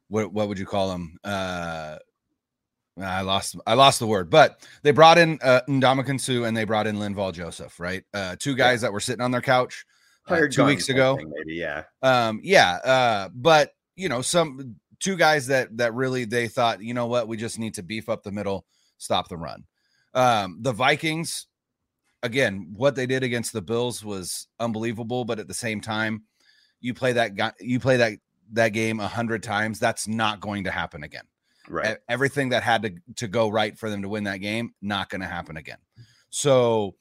what 0.08 0.32
what 0.32 0.48
would 0.48 0.58
you 0.58 0.66
call 0.66 0.90
them? 0.90 1.18
Uh, 1.24 1.98
I 3.00 3.22
lost 3.22 3.56
I 3.66 3.74
lost 3.74 3.98
the 3.98 4.06
word, 4.06 4.28
but 4.28 4.60
they 4.82 4.90
brought 4.90 5.16
in 5.16 5.38
uh, 5.42 5.62
Ndamukong 5.68 6.20
Suh 6.20 6.44
and 6.44 6.56
they 6.56 6.64
brought 6.64 6.86
in 6.86 6.96
Linval 6.96 7.32
Joseph, 7.32 7.80
right? 7.80 8.04
Uh, 8.12 8.36
two 8.38 8.54
guys 8.54 8.82
yeah. 8.82 8.88
that 8.88 8.92
were 8.92 9.00
sitting 9.00 9.22
on 9.22 9.30
their 9.30 9.40
couch 9.40 9.86
uh, 10.28 10.42
two 10.50 10.64
weeks 10.64 10.88
ago. 10.88 11.16
maybe, 11.16 11.54
yeah, 11.54 11.84
um, 12.02 12.40
yeah. 12.42 12.74
Uh, 12.84 13.28
but 13.34 13.72
you 13.96 14.08
know, 14.08 14.20
some 14.20 14.76
two 15.00 15.16
guys 15.16 15.46
that 15.46 15.76
that 15.78 15.94
really 15.94 16.24
they 16.24 16.48
thought, 16.48 16.82
you 16.82 16.94
know 16.94 17.06
what, 17.06 17.28
we 17.28 17.36
just 17.36 17.58
need 17.58 17.74
to 17.74 17.82
beef 17.82 18.08
up 18.08 18.22
the 18.22 18.32
middle, 18.32 18.66
stop 19.02 19.28
the 19.28 19.36
run. 19.36 19.64
Um, 20.14 20.58
the 20.60 20.72
Vikings, 20.72 21.46
again, 22.22 22.72
what 22.76 22.94
they 22.94 23.06
did 23.06 23.22
against 23.22 23.52
the 23.52 23.62
Bills 23.62 24.04
was 24.04 24.46
unbelievable, 24.60 25.24
but 25.24 25.38
at 25.38 25.48
the 25.48 25.54
same 25.54 25.80
time, 25.80 26.22
you 26.80 26.94
play 26.94 27.12
that 27.12 27.34
guy, 27.34 27.52
you 27.60 27.80
play 27.80 27.96
that 27.96 28.18
that 28.52 28.70
game 28.70 29.00
a 29.00 29.08
hundred 29.08 29.42
times, 29.42 29.78
that's 29.78 30.06
not 30.06 30.40
going 30.40 30.64
to 30.64 30.70
happen 30.70 31.02
again. 31.02 31.24
Right. 31.68 31.96
Everything 32.08 32.50
that 32.50 32.62
had 32.62 32.82
to, 32.82 32.94
to 33.16 33.28
go 33.28 33.48
right 33.48 33.78
for 33.78 33.88
them 33.88 34.02
to 34.02 34.08
win 34.08 34.24
that 34.24 34.38
game, 34.38 34.74
not 34.82 35.08
going 35.08 35.20
to 35.20 35.28
happen 35.28 35.56
again. 35.56 35.78
So, 36.30 36.96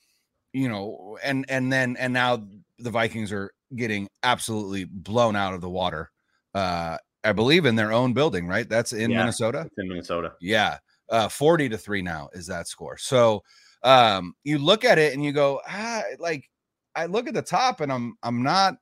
you 0.53 0.69
know, 0.69 1.17
and 1.23 1.45
and 1.49 1.71
then 1.71 1.97
and 1.97 2.13
now 2.13 2.45
the 2.77 2.89
Vikings 2.89 3.31
are 3.31 3.51
getting 3.75 4.07
absolutely 4.23 4.85
blown 4.85 5.35
out 5.35 5.53
of 5.53 5.61
the 5.61 5.69
water. 5.69 6.11
Uh 6.53 6.97
I 7.23 7.33
believe 7.33 7.65
in 7.65 7.75
their 7.75 7.91
own 7.91 8.13
building, 8.13 8.47
right? 8.47 8.67
That's 8.67 8.93
in 8.93 9.11
yeah, 9.11 9.19
Minnesota. 9.19 9.69
in 9.77 9.87
Minnesota. 9.87 10.33
Yeah. 10.41 10.77
Uh 11.11 11.29
40 11.29 11.69
to 11.69 11.77
3 11.77 12.01
now 12.01 12.29
is 12.33 12.47
that 12.47 12.67
score. 12.67 12.97
So, 12.97 13.43
um 13.83 14.33
you 14.43 14.57
look 14.57 14.85
at 14.85 14.97
it 14.97 15.13
and 15.13 15.23
you 15.23 15.31
go, 15.31 15.61
ah, 15.67 16.03
like 16.19 16.49
I 16.95 17.05
look 17.05 17.27
at 17.27 17.33
the 17.33 17.41
top 17.41 17.81
and 17.81 17.91
I'm 17.91 18.17
I'm 18.23 18.41
not 18.43 18.77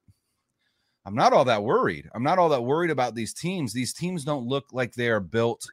I'm 1.06 1.16
not 1.16 1.34
all 1.34 1.46
that 1.46 1.64
worried. 1.64 2.10
I'm 2.14 2.24
not 2.24 2.38
all 2.38 2.50
that 2.50 2.62
worried 2.62 2.92
about 2.92 3.16
these 3.16 3.34
teams. 3.34 3.74
These 3.74 3.94
teams 3.94 4.24
don't 4.24 4.48
look 4.48 4.66
like 4.72 4.94
they 4.94 5.10
are 5.10 5.20
built 5.20 5.66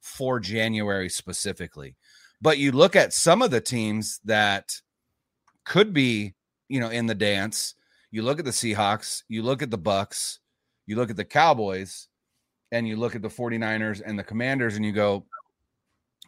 for 0.00 0.38
January 0.38 1.08
specifically. 1.08 1.96
But 2.40 2.58
you 2.58 2.72
look 2.72 2.94
at 2.94 3.12
some 3.12 3.42
of 3.42 3.50
the 3.50 3.60
teams 3.60 4.20
that 4.24 4.80
could 5.64 5.92
be, 5.92 6.34
you 6.68 6.80
know, 6.80 6.90
in 6.90 7.06
the 7.06 7.14
dance. 7.14 7.74
You 8.10 8.22
look 8.22 8.38
at 8.38 8.44
the 8.44 8.50
Seahawks, 8.52 9.24
you 9.28 9.42
look 9.42 9.62
at 9.62 9.70
the 9.70 9.78
Bucks, 9.78 10.38
you 10.86 10.96
look 10.96 11.10
at 11.10 11.16
the 11.16 11.24
Cowboys, 11.24 12.08
and 12.72 12.86
you 12.86 12.96
look 12.96 13.14
at 13.14 13.22
the 13.22 13.28
49ers 13.28 14.02
and 14.04 14.18
the 14.18 14.24
Commanders 14.24 14.76
and 14.76 14.84
you 14.84 14.92
go 14.92 15.26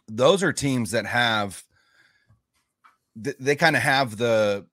those 0.09 0.43
are 0.43 0.53
teams 0.53 0.91
that 0.91 1.05
have 1.05 1.63
they 3.15 3.55
kind 3.55 3.75
of 3.75 3.81
have 3.81 4.17
the 4.17 4.65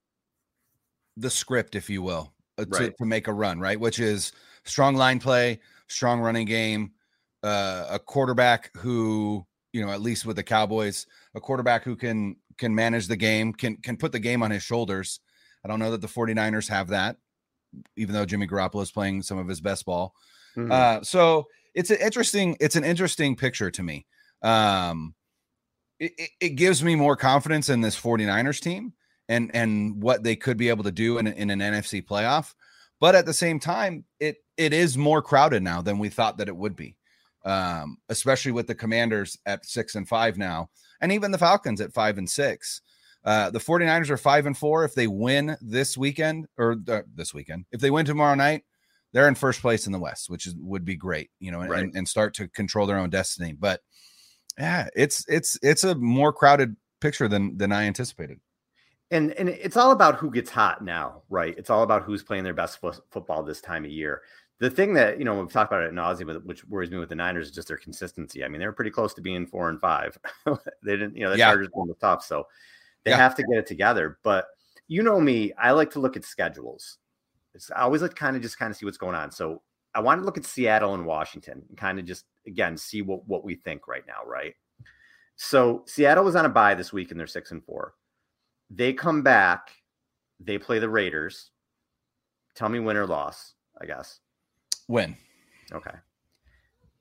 the 1.17 1.31
script 1.31 1.75
if 1.75 1.89
you 1.91 2.03
will 2.03 2.33
uh, 2.59 2.65
to, 2.65 2.71
right. 2.71 2.97
to 2.99 3.05
make 3.05 3.29
a 3.29 3.33
run, 3.33 3.59
right? 3.59 3.79
Which 3.79 3.99
is 3.99 4.33
strong 4.65 4.95
line 4.95 5.19
play, 5.19 5.61
strong 5.89 6.21
running 6.21 6.47
game, 6.47 6.93
uh, 7.43 7.87
a 7.91 7.99
quarterback 7.99 8.71
who, 8.77 9.47
you 9.73 9.85
know, 9.85 9.91
at 9.91 10.01
least 10.01 10.27
with 10.27 10.37
the 10.37 10.43
Cowboys, 10.43 11.07
a 11.35 11.41
quarterback 11.41 11.85
who 11.85 11.97
can 11.97 12.37
can 12.59 12.75
manage 12.75 13.07
the 13.07 13.17
game, 13.17 13.53
can 13.53 13.77
can 13.77 13.97
put 13.97 14.13
the 14.13 14.19
game 14.19 14.43
on 14.43 14.51
his 14.51 14.63
shoulders. 14.63 15.21
I 15.65 15.69
don't 15.69 15.81
know 15.81 15.91
that 15.91 16.01
the 16.01 16.07
49ers 16.07 16.69
have 16.69 16.89
that, 16.89 17.17
even 17.97 18.15
though 18.15 18.25
Jimmy 18.25 18.47
Garoppolo 18.47 18.83
is 18.83 18.93
playing 18.93 19.23
some 19.23 19.39
of 19.39 19.49
his 19.49 19.61
best 19.61 19.85
ball. 19.85 20.15
Mm-hmm. 20.57 20.71
Uh, 20.71 21.03
so 21.03 21.47
it's 21.75 21.91
an 21.91 21.99
interesting, 22.01 22.57
it's 22.61 22.77
an 22.77 22.85
interesting 22.85 23.35
picture 23.35 23.71
to 23.71 23.83
me. 23.83 24.07
Um, 24.43 25.15
it, 25.99 26.31
it, 26.41 26.49
gives 26.51 26.83
me 26.83 26.95
more 26.95 27.17
confidence 27.17 27.69
in 27.69 27.81
this 27.81 27.99
49ers 27.99 28.61
team 28.61 28.93
and 29.29 29.51
and 29.55 30.03
what 30.03 30.23
they 30.23 30.37
could 30.37 30.57
be 30.57 30.69
able 30.69 30.85
to 30.85 30.93
do 30.93 31.19
in, 31.19 31.27
in 31.27 31.51
an 31.51 31.61
NFC 31.61 32.05
playoff. 32.05 32.55
But 33.01 33.15
at 33.15 33.27
the 33.27 33.35
same 33.35 33.61
time, 33.61 34.05
it 34.21 34.37
it 34.57 34.73
is 34.73 34.97
more 34.97 35.23
crowded 35.23 35.63
now 35.63 35.83
than 35.83 35.99
we 35.99 36.09
thought 36.09 36.39
that 36.39 36.49
it 36.49 36.57
would 36.57 36.77
be. 36.77 36.97
Um, 37.45 37.99
especially 38.09 38.51
with 38.51 38.67
the 38.67 38.75
commanders 38.75 39.39
at 39.47 39.65
six 39.65 39.95
and 39.95 40.09
five 40.09 40.37
now, 40.37 40.69
and 41.01 41.13
even 41.13 41.31
the 41.31 41.39
Falcons 41.39 41.81
at 41.81 41.93
five 41.93 42.19
and 42.19 42.29
six. 42.29 42.83
Uh, 43.25 43.51
the 43.51 43.59
49ers 43.59 44.09
are 44.09 44.17
five 44.17 44.47
and 44.47 44.57
four. 44.57 44.85
If 44.85 44.95
they 44.95 45.09
win 45.09 45.57
this 45.61 45.99
weekend 45.99 46.47
or 46.57 46.77
uh, 46.89 47.03
this 47.13 47.35
weekend, 47.35 47.67
if 47.73 47.81
they 47.81 47.91
win 47.91 48.07
tomorrow 48.07 48.37
night, 48.37 48.63
they're 49.13 49.27
in 49.27 49.35
first 49.35 49.61
place 49.61 49.87
in 49.87 49.93
the 49.93 49.99
West, 49.99 50.31
which 50.31 50.47
is 50.47 50.55
would 50.59 50.85
be 50.85 50.95
great, 50.95 51.31
you 51.41 51.51
know, 51.51 51.61
right. 51.61 51.83
and, 51.83 51.97
and 51.97 52.09
start 52.09 52.35
to 52.35 52.49
control 52.49 52.87
their 52.87 52.99
own 52.99 53.11
destiny. 53.11 53.53
But 53.53 53.81
yeah, 54.59 54.89
it's 54.95 55.25
it's 55.29 55.59
it's 55.63 55.85
a 55.85 55.95
more 55.95 56.33
crowded 56.33 56.77
picture 57.01 57.29
than 57.29 57.57
than 57.57 57.73
I 57.73 57.85
anticipated 57.85 58.41
and 59.11 59.33
and 59.33 59.49
it's 59.49 59.77
all 59.77 59.93
about 59.93 60.17
who 60.17 60.31
gets 60.31 60.51
hot 60.51 60.83
now, 60.83 61.23
right? 61.29 61.55
It's 61.57 61.71
all 61.71 61.83
about 61.83 62.03
who's 62.03 62.23
playing 62.23 62.45
their 62.45 62.55
best 62.55 62.81
fo- 62.81 62.93
football 63.11 63.43
this 63.43 63.61
time 63.61 63.85
of 63.85 63.91
year. 63.91 64.23
The 64.59 64.71
thing 64.71 64.95
that 64.95 65.19
you 65.19 65.25
know 65.25 65.39
we've 65.39 65.53
talked 65.53 65.71
about 65.71 65.85
it 65.85 65.93
nauseum, 65.93 66.45
which 66.45 66.65
worries 66.65 66.91
me 66.91 66.99
with 66.99 67.09
the 67.09 67.15
Niners, 67.15 67.49
is 67.49 67.55
just 67.55 67.69
their 67.69 67.77
consistency. 67.77 68.45
I 68.45 68.49
mean, 68.49 68.61
they're 68.61 68.73
pretty 68.73 68.91
close 68.91 69.15
to 69.15 69.21
being 69.21 69.47
four 69.47 69.69
and 69.69 69.81
five. 69.81 70.19
they 70.47 70.93
didn't, 70.93 71.17
you 71.17 71.25
know, 71.25 71.31
the 71.31 71.39
yeah. 71.39 71.51
Chargers 71.51 71.69
won 71.73 71.89
the 71.89 71.95
top, 71.95 72.23
so 72.23 72.47
they 73.05 73.13
yeah. 73.13 73.19
have 73.19 73.37
to 73.37 73.43
get 73.45 73.59
it 73.59 73.67
together. 73.67 74.19
But 74.25 74.47
you 74.89 75.03
know 75.03 75.21
me, 75.21 75.53
I 75.55 75.73
like 75.73 75.91
to 75.93 76.01
look 76.01 76.17
at 76.17 76.25
schedules. 76.25 76.99
It's, 77.55 77.71
I 77.71 77.83
always 77.83 78.03
like 78.03 78.15
kind 78.15 78.35
of 78.35 78.43
just 78.43 78.59
kind 78.59 78.71
of 78.71 78.77
see 78.77 78.87
what's 78.87 78.99
going 78.99 79.15
on. 79.15 79.31
So 79.31 79.63
I 79.97 80.01
want 80.01 80.21
to 80.21 80.25
look 80.25 80.37
at 80.37 80.45
Seattle 80.45 80.95
and 80.95 81.07
Washington 81.07 81.63
and 81.69 81.77
kind 81.77 81.99
of 81.99 82.05
just 82.05 82.27
again 82.47 82.77
see 82.77 83.03
what 83.03 83.27
what 83.27 83.45
we 83.45 83.55
think 83.57 83.89
right 83.89 84.05
now, 84.07 84.25
right? 84.25 84.55
So 85.37 85.83
Seattle 85.87 86.25
was 86.25 86.37
on 86.37 86.47
a 86.47 86.51
bye 86.51 86.75
this 86.75 86.93
week 86.93 87.11
and 87.11 87.19
they're 87.19 87.27
six 87.27 87.51
and 87.51 87.65
four. 87.65 87.95
They 88.71 88.93
come 88.93 89.23
back. 89.23 89.71
They 90.39 90.59
play 90.59 90.79
the 90.79 90.89
Raiders. 90.89 91.51
Tell 92.55 92.69
me 92.69 92.79
win 92.79 92.97
or 92.97 93.07
loss. 93.07 93.55
I 93.81 93.87
guess 93.87 94.21
win. 94.89 95.17
Okay. 95.73 95.95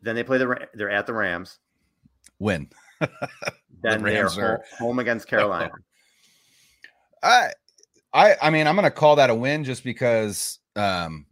Then 0.02 0.16
they 0.16 0.24
play 0.24 0.38
the. 0.38 0.68
They're 0.74 0.90
at 0.90 1.06
the 1.06 1.14
Rams. 1.14 1.60
Win. 2.40 2.70
then 3.82 4.04
the 4.04 4.10
they're 4.10 4.28
are... 4.28 4.64
home 4.80 5.00
against 5.00 5.28
Carolina. 5.30 5.72
I, 7.24 7.52
I, 8.14 8.36
I 8.42 8.50
mean, 8.50 8.68
I'm 8.68 8.76
going 8.76 8.84
to 8.84 8.92
call 8.92 9.16
that 9.16 9.30
a 9.30 9.36
win 9.36 9.64
just 9.64 9.84
because, 9.84 10.60
um, 10.76 11.26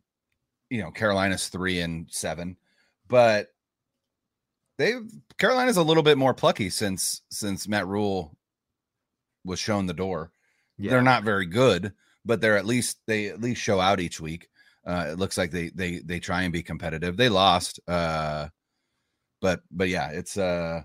you 0.73 0.81
know, 0.81 0.89
Carolina's 0.89 1.49
three 1.49 1.81
and 1.81 2.07
seven, 2.09 2.57
but 3.07 3.49
they 4.79 4.95
Carolina's 5.37 5.77
a 5.77 5.83
little 5.83 6.01
bit 6.01 6.17
more 6.17 6.33
plucky 6.33 6.71
since 6.71 7.21
since 7.29 7.67
Matt 7.67 7.85
Rhule 7.85 8.35
was 9.45 9.59
shown 9.59 9.85
the 9.85 9.93
door. 9.93 10.31
Yeah. 10.79 10.89
They're 10.89 11.03
not 11.03 11.23
very 11.23 11.45
good, 11.45 11.93
but 12.25 12.41
they're 12.41 12.57
at 12.57 12.65
least 12.65 12.97
they 13.05 13.27
at 13.27 13.39
least 13.39 13.61
show 13.61 13.79
out 13.79 13.99
each 13.99 14.19
week. 14.19 14.49
Uh, 14.83 15.09
it 15.11 15.19
looks 15.19 15.37
like 15.37 15.51
they 15.51 15.69
they 15.69 15.99
they 15.99 16.19
try 16.19 16.41
and 16.41 16.51
be 16.51 16.63
competitive. 16.63 17.17
They 17.17 17.29
lost, 17.29 17.79
uh, 17.87 18.47
but 19.41 19.61
but 19.69 19.89
yeah, 19.89 20.09
it's 20.09 20.39
uh, 20.39 20.81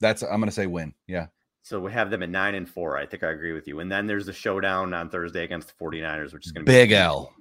that's 0.00 0.22
I'm 0.22 0.40
gonna 0.40 0.50
say 0.50 0.66
win. 0.66 0.94
Yeah. 1.06 1.28
So 1.62 1.78
we 1.78 1.92
have 1.92 2.10
them 2.10 2.24
at 2.24 2.30
nine 2.30 2.56
and 2.56 2.68
four. 2.68 2.98
I 2.98 3.06
think 3.06 3.22
I 3.22 3.30
agree 3.30 3.52
with 3.52 3.68
you. 3.68 3.78
And 3.78 3.92
then 3.92 4.08
there's 4.08 4.26
the 4.26 4.32
showdown 4.32 4.92
on 4.94 5.10
Thursday 5.10 5.44
against 5.44 5.68
the 5.68 5.84
49ers, 5.84 6.32
which 6.32 6.46
is 6.46 6.52
going 6.52 6.64
to 6.64 6.68
be 6.68 6.76
big 6.76 6.90
L, 6.90 7.32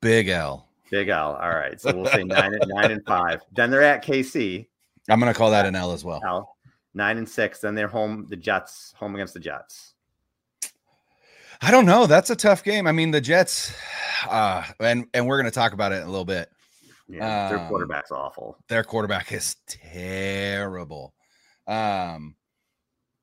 big 0.00 0.28
L, 0.28 0.67
big 0.90 1.08
L. 1.08 1.36
All 1.40 1.50
right. 1.50 1.80
So 1.80 1.94
we'll 1.94 2.06
say 2.06 2.24
nine 2.24 2.54
and 2.54 2.64
nine 2.68 2.90
and 2.90 3.04
five. 3.06 3.40
Then 3.52 3.70
they're 3.70 3.82
at 3.82 4.04
KC. 4.04 4.66
I'm 5.08 5.20
going 5.20 5.32
to 5.32 5.38
call 5.38 5.50
that 5.52 5.66
an 5.66 5.74
L 5.74 5.92
as 5.92 6.04
well. 6.04 6.20
L 6.26 6.56
nine 6.94 7.18
and 7.18 7.28
six. 7.28 7.60
Then 7.60 7.74
they're 7.74 7.88
home. 7.88 8.26
The 8.28 8.36
Jets 8.36 8.94
home 8.96 9.14
against 9.14 9.34
the 9.34 9.40
Jets. 9.40 9.94
I 11.60 11.70
don't 11.70 11.86
know. 11.86 12.06
That's 12.06 12.30
a 12.30 12.36
tough 12.36 12.62
game. 12.62 12.86
I 12.86 12.92
mean, 12.92 13.10
the 13.10 13.20
Jets, 13.20 13.74
uh, 14.28 14.64
and 14.80 15.06
and 15.12 15.26
we're 15.26 15.38
going 15.40 15.50
to 15.50 15.54
talk 15.54 15.72
about 15.72 15.92
it 15.92 15.96
in 15.96 16.02
a 16.02 16.10
little 16.10 16.24
bit. 16.24 16.48
Yeah, 17.08 17.48
their 17.48 17.58
um, 17.58 17.68
quarterback's 17.68 18.12
awful. 18.12 18.56
Their 18.68 18.84
quarterback 18.84 19.32
is 19.32 19.56
terrible. 19.66 21.14
Um, 21.66 22.36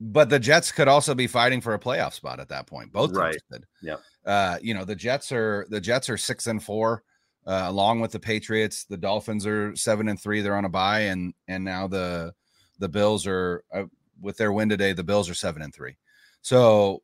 but 0.02 0.30
the 0.30 0.40
Jets 0.40 0.72
could 0.72 0.88
also 0.88 1.16
be 1.16 1.28
fighting 1.28 1.62
for 1.62 1.74
a 1.76 1.80
playoff 1.80 2.14
spot 2.14 2.40
at 2.40 2.50
that 2.50 2.68
point. 2.68 2.92
Both 2.92 3.12
Right. 3.14 3.32
teams 3.32 3.44
could. 3.52 3.66
Yep. 3.84 4.02
Uh, 4.26 4.58
you 4.62 4.74
know, 4.74 4.84
the 4.86 4.96
Jets 4.96 5.32
are 5.32 5.66
the 5.70 5.80
Jets 5.80 6.10
are 6.10 6.18
six 6.18 6.48
and 6.48 6.62
four, 6.62 7.04
uh, 7.48 7.66
along 7.68 8.00
with 8.02 8.12
the 8.12 8.20
Patriots. 8.20 8.86
The 8.86 8.98
Dolphins 8.98 9.46
are 9.46 9.76
seven 9.76 10.08
and 10.10 10.20
three. 10.22 10.42
They're 10.42 10.56
on 10.56 10.66
a 10.66 10.70
bye, 10.70 11.02
and 11.02 11.34
and 11.48 11.64
now 11.64 11.88
the 11.88 12.34
the 12.80 12.90
Bills 12.90 13.28
are 13.28 13.64
uh, 13.74 13.84
with 14.22 14.38
their 14.38 14.52
win 14.54 14.70
today. 14.70 14.94
The 14.94 15.04
Bills 15.04 15.30
are 15.30 15.34
seven 15.36 15.62
and 15.62 15.74
three. 15.74 15.98
So 16.42 17.02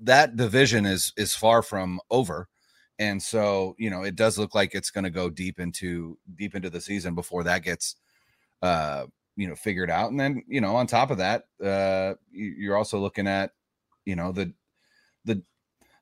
that 0.00 0.36
division 0.36 0.86
is 0.86 1.12
is 1.16 1.34
far 1.34 1.62
from 1.62 2.00
over. 2.10 2.48
And 2.98 3.20
so, 3.22 3.74
you 3.78 3.90
know, 3.90 4.04
it 4.04 4.14
does 4.14 4.38
look 4.38 4.54
like 4.54 4.74
it's 4.74 4.90
going 4.90 5.04
to 5.04 5.10
go 5.10 5.28
deep 5.28 5.58
into 5.58 6.18
deep 6.36 6.54
into 6.54 6.70
the 6.70 6.80
season 6.80 7.14
before 7.14 7.44
that 7.44 7.62
gets 7.62 7.96
uh 8.62 9.06
you 9.36 9.48
know 9.48 9.54
figured 9.54 9.90
out 9.90 10.10
and 10.10 10.18
then 10.18 10.42
you 10.48 10.60
know 10.60 10.76
on 10.76 10.86
top 10.86 11.10
of 11.10 11.18
that 11.18 11.44
uh 11.64 12.14
you- 12.30 12.54
you're 12.58 12.76
also 12.76 12.98
looking 12.98 13.26
at 13.26 13.50
you 14.04 14.16
know 14.16 14.32
the 14.32 14.52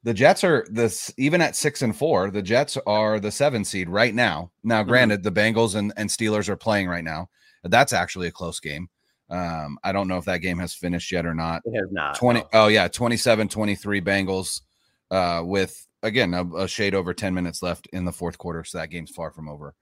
the 0.04 0.14
jets 0.14 0.42
are 0.42 0.66
this 0.70 1.12
even 1.16 1.40
at 1.40 1.56
six 1.56 1.82
and 1.82 1.96
four 1.96 2.30
the 2.30 2.42
jets 2.42 2.76
are 2.86 3.20
the 3.20 3.30
seven 3.30 3.64
seed 3.64 3.88
right 3.88 4.14
now 4.14 4.50
now 4.64 4.82
granted 4.82 5.22
the 5.22 5.32
bengals 5.32 5.74
and, 5.74 5.92
and 5.96 6.10
steelers 6.10 6.48
are 6.48 6.56
playing 6.56 6.88
right 6.88 7.04
now 7.04 7.28
that's 7.64 7.92
actually 7.92 8.26
a 8.28 8.32
close 8.32 8.60
game 8.60 8.88
um 9.30 9.78
i 9.84 9.92
don't 9.92 10.08
know 10.08 10.18
if 10.18 10.24
that 10.24 10.38
game 10.38 10.58
has 10.58 10.74
finished 10.74 11.12
yet 11.12 11.26
or 11.26 11.34
not 11.34 11.62
It 11.64 11.74
has 11.74 11.90
not. 11.90 12.16
20 12.16 12.40
no. 12.40 12.46
oh 12.52 12.66
yeah 12.68 12.88
27 12.88 13.48
23 13.48 14.00
bengals 14.00 14.62
uh 15.10 15.42
with 15.44 15.86
again 16.02 16.34
a, 16.34 16.44
a 16.56 16.68
shade 16.68 16.94
over 16.94 17.14
10 17.14 17.32
minutes 17.34 17.62
left 17.62 17.86
in 17.92 18.04
the 18.04 18.12
fourth 18.12 18.38
quarter 18.38 18.64
so 18.64 18.78
that 18.78 18.90
game's 18.90 19.10
far 19.10 19.30
from 19.30 19.48
over 19.48 19.74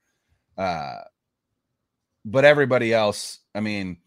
uh 0.57 0.97
but 2.25 2.45
everybody 2.45 2.93
else 2.93 3.39
i 3.55 3.59
mean 3.59 3.97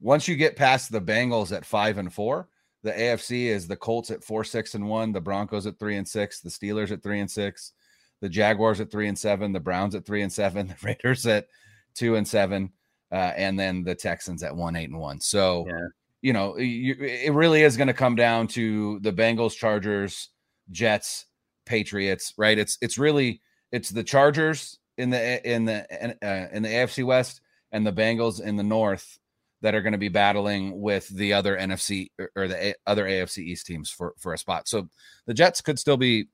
once 0.00 0.28
you 0.28 0.36
get 0.36 0.56
past 0.56 0.92
the 0.92 1.00
bengals 1.00 1.56
at 1.56 1.64
five 1.64 1.96
and 1.96 2.12
four 2.12 2.48
the 2.82 2.92
afc 2.92 3.30
is 3.46 3.66
the 3.66 3.76
colts 3.76 4.10
at 4.10 4.24
four 4.24 4.44
six 4.44 4.74
and 4.74 4.88
one 4.88 5.12
the 5.12 5.20
broncos 5.20 5.66
at 5.66 5.78
three 5.78 5.96
and 5.96 6.06
six 6.08 6.40
the 6.40 6.50
steelers 6.50 6.90
at 6.90 7.02
three 7.02 7.20
and 7.20 7.30
six 7.30 7.72
the 8.20 8.28
jaguars 8.28 8.80
at 8.80 8.90
three 8.90 9.08
and 9.08 9.18
seven 9.18 9.52
the 9.52 9.60
browns 9.60 9.94
at 9.94 10.04
three 10.06 10.22
and 10.22 10.32
seven 10.32 10.66
the 10.68 10.76
raiders 10.82 11.26
at 11.26 11.46
two 11.94 12.16
and 12.16 12.26
seven 12.26 12.70
uh, 13.12 13.32
and 13.36 13.58
then 13.58 13.82
the 13.84 13.94
texans 13.94 14.42
at 14.42 14.54
one 14.56 14.76
eight 14.76 14.88
and 14.90 14.98
one 14.98 15.20
so 15.20 15.64
Yeah. 15.68 15.86
you 16.22 16.32
know 16.32 16.56
you, 16.58 16.94
it 17.00 17.32
really 17.32 17.62
is 17.62 17.76
going 17.76 17.88
to 17.88 17.94
come 17.94 18.16
down 18.16 18.46
to 18.48 18.98
the 19.00 19.12
bengals 19.12 19.54
chargers 19.56 20.30
jets 20.70 21.26
patriots 21.66 22.32
right 22.38 22.58
it's 22.58 22.78
it's 22.80 22.98
really 22.98 23.40
it's 23.70 23.90
the 23.90 24.02
chargers 24.04 24.78
in 24.98 25.10
the 25.10 25.50
in 25.50 25.64
the 25.64 25.82
uh, 26.22 26.48
in 26.52 26.62
the 26.62 26.68
afc 26.68 27.04
west 27.04 27.40
and 27.72 27.86
the 27.86 27.92
bengals 27.92 28.40
in 28.40 28.56
the 28.56 28.62
north 28.62 29.18
that 29.62 29.74
are 29.74 29.80
going 29.82 29.92
to 29.92 29.98
be 29.98 30.08
battling 30.08 30.80
with 30.80 31.08
the 31.08 31.32
other 31.32 31.56
nfc 31.56 32.10
or- 32.36 32.48
the 32.48 32.68
A- 32.68 32.74
other 32.86 33.04
afc 33.04 33.38
east 33.38 33.66
teams 33.66 33.90
for 33.90 34.14
for 34.18 34.34
a 34.34 34.38
spot. 34.38 34.68
So 34.68 34.88
the 35.26 35.34
jets 35.34 35.60
could 35.60 35.78
still 35.78 35.96
be 35.96 36.28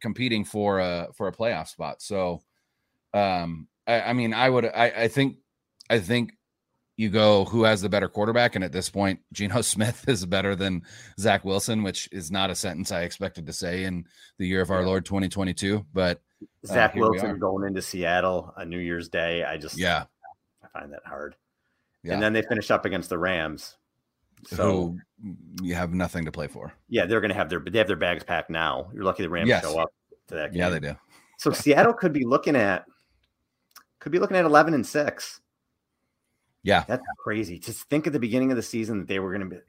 competing 0.00 0.44
for 0.44 0.80
a 0.80 1.08
for 1.14 1.28
a 1.28 1.32
playoff 1.32 1.68
spot. 1.68 2.02
So 2.02 2.42
um 3.14 3.68
i, 3.86 4.00
I 4.00 4.12
mean 4.14 4.32
i 4.32 4.48
would 4.48 4.64
I, 4.64 4.92
I 4.96 5.08
think 5.08 5.36
i 5.90 5.98
think 5.98 6.32
you 6.96 7.10
go 7.10 7.44
who 7.44 7.64
has 7.64 7.82
the 7.82 7.88
better 7.88 8.08
quarterback? 8.08 8.54
And 8.54 8.64
at 8.64 8.72
this 8.72 8.88
point 8.88 9.20
Geno 9.32 9.60
smith 9.62 10.08
is 10.08 10.24
better 10.24 10.56
than 10.56 10.82
zach 11.20 11.44
wilson 11.44 11.82
which 11.82 12.08
is 12.10 12.30
not 12.30 12.50
a 12.50 12.54
sentence 12.54 12.90
i 12.90 13.02
expected 13.02 13.46
to 13.46 13.52
say 13.52 13.84
in 13.84 14.06
the 14.38 14.46
year 14.46 14.62
of 14.62 14.70
our 14.70 14.86
lord 14.86 15.04
2022 15.04 15.84
but 15.92 16.22
Zach 16.66 16.94
here 16.94 17.08
Wilson 17.08 17.38
going 17.38 17.66
into 17.66 17.82
Seattle 17.82 18.52
on 18.56 18.68
New 18.68 18.78
Year's 18.78 19.08
Day. 19.08 19.44
I 19.44 19.56
just 19.56 19.78
yeah. 19.78 20.04
I 20.62 20.78
find 20.78 20.92
that 20.92 21.04
hard. 21.04 21.34
Yeah 22.02 22.14
And 22.14 22.22
then 22.22 22.32
they 22.32 22.42
finish 22.42 22.70
up 22.70 22.84
against 22.84 23.08
the 23.10 23.18
Rams. 23.18 23.76
So 24.46 24.96
who 25.22 25.34
you 25.62 25.74
have 25.74 25.92
nothing 25.94 26.24
to 26.24 26.32
play 26.32 26.48
for 26.48 26.72
yeah, 26.88 27.06
they're 27.06 27.20
gonna 27.20 27.34
have 27.34 27.48
their 27.48 27.60
they 27.60 27.78
have 27.78 27.86
their 27.86 27.96
bags 27.96 28.24
packed 28.24 28.50
now. 28.50 28.90
You're 28.92 29.04
lucky 29.04 29.22
the 29.22 29.28
Rams 29.30 29.48
Yes. 29.48 29.62
show 29.62 29.78
up 29.78 29.92
to 30.28 30.34
that 30.34 30.52
game. 30.52 30.60
yeah 30.60 30.68
they 30.68 30.80
do 30.80 30.96
So 31.38 31.52
Seattle 31.52 31.92
could 31.94 32.12
be 32.12 32.24
looking 32.24 32.56
at 32.56 32.84
could 34.00 34.12
be 34.12 34.18
looking 34.18 34.36
at 34.36 34.44
eleven 34.44 34.74
and 34.74 34.84
six. 34.86 35.40
yeah 36.64 36.84
That's 36.88 37.04
crazy. 37.18 37.58
Just 37.58 37.88
think 37.88 38.06
at 38.06 38.12
the 38.12 38.18
beginning 38.18 38.50
of 38.50 38.56
the 38.56 38.62
season 38.62 38.98
that 38.98 39.08
they 39.08 39.18
were 39.20 39.30
going 39.36 39.48
to 39.48 39.56
be, 39.56 39.62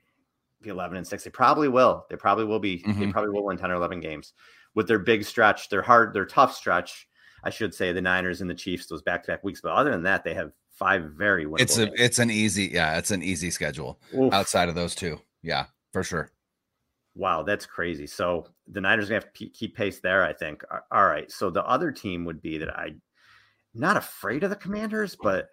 be 0.62 0.70
11 0.70 0.98
and 0.98 1.06
6. 1.08 1.24
They 1.24 1.30
probably 1.30 1.68
will. 1.68 2.06
They 2.10 2.16
probably 2.16 2.46
will 2.46 2.60
be. 2.60 2.78
They 2.86 2.92
Mhm. 2.94 3.12
probably 3.12 3.32
will 3.32 3.44
win 3.46 3.58
10 3.58 3.70
or 3.72 3.76
11 3.76 4.00
games 4.00 4.34
with 4.76 4.88
their 4.88 4.98
big 5.00 5.24
stretch, 5.24 5.70
their 5.70 5.82
hard, 5.84 6.14
their 6.14 6.26
tough 6.26 6.56
stretch. 6.56 7.08
I 7.44 7.50
should 7.52 7.76
say 7.76 7.92
the 7.92 8.02
Niners 8.02 8.42
and 8.42 8.50
the 8.50 8.56
Chiefs, 8.56 8.88
those 8.88 9.02
back 9.04 9.24
to 9.24 9.32
back 9.34 9.44
weeks. 9.44 9.62
But 9.62 9.74
other 9.74 9.92
than 9.92 10.04
that, 10.04 10.24
they 10.24 10.34
have 10.34 10.52
five 10.74 11.04
very 11.12 11.46
winnable 11.46 11.62
it's 11.62 11.78
a 11.78 11.86
games. 11.86 12.00
it's 12.00 12.20
an 12.20 12.32
easy 12.32 12.66
yeah 12.66 12.98
it's 12.98 13.12
an 13.12 13.24
easy 13.24 13.52
schedule 13.52 14.00
Oof. 14.18 14.34
outside 14.34 14.70
of 14.70 14.76
those 14.76 14.96
two 14.96 15.20
yeah 15.42 15.66
for 15.92 16.04
sure 16.04 16.32
Wow, 17.16 17.44
that's 17.44 17.66
crazy. 17.66 18.08
So 18.08 18.48
the 18.68 18.82
Niners 18.82 19.10
gonna 19.10 19.22
have 19.22 19.34
to 19.34 19.50
keep 19.50 19.76
pace 19.76 20.00
there. 20.00 20.24
I 20.24 20.34
think. 20.34 20.64
All 20.92 21.06
right. 21.06 21.32
So 21.32 21.50
the 21.50 21.66
other 21.66 21.92
team 21.92 22.26
would 22.26 22.42
be 22.42 22.58
that 22.58 22.76
I, 22.76 22.96
not 23.76 23.98
afraid 23.98 24.44
of 24.44 24.50
the 24.50 24.56
Commanders, 24.56 25.16
but 25.22 25.50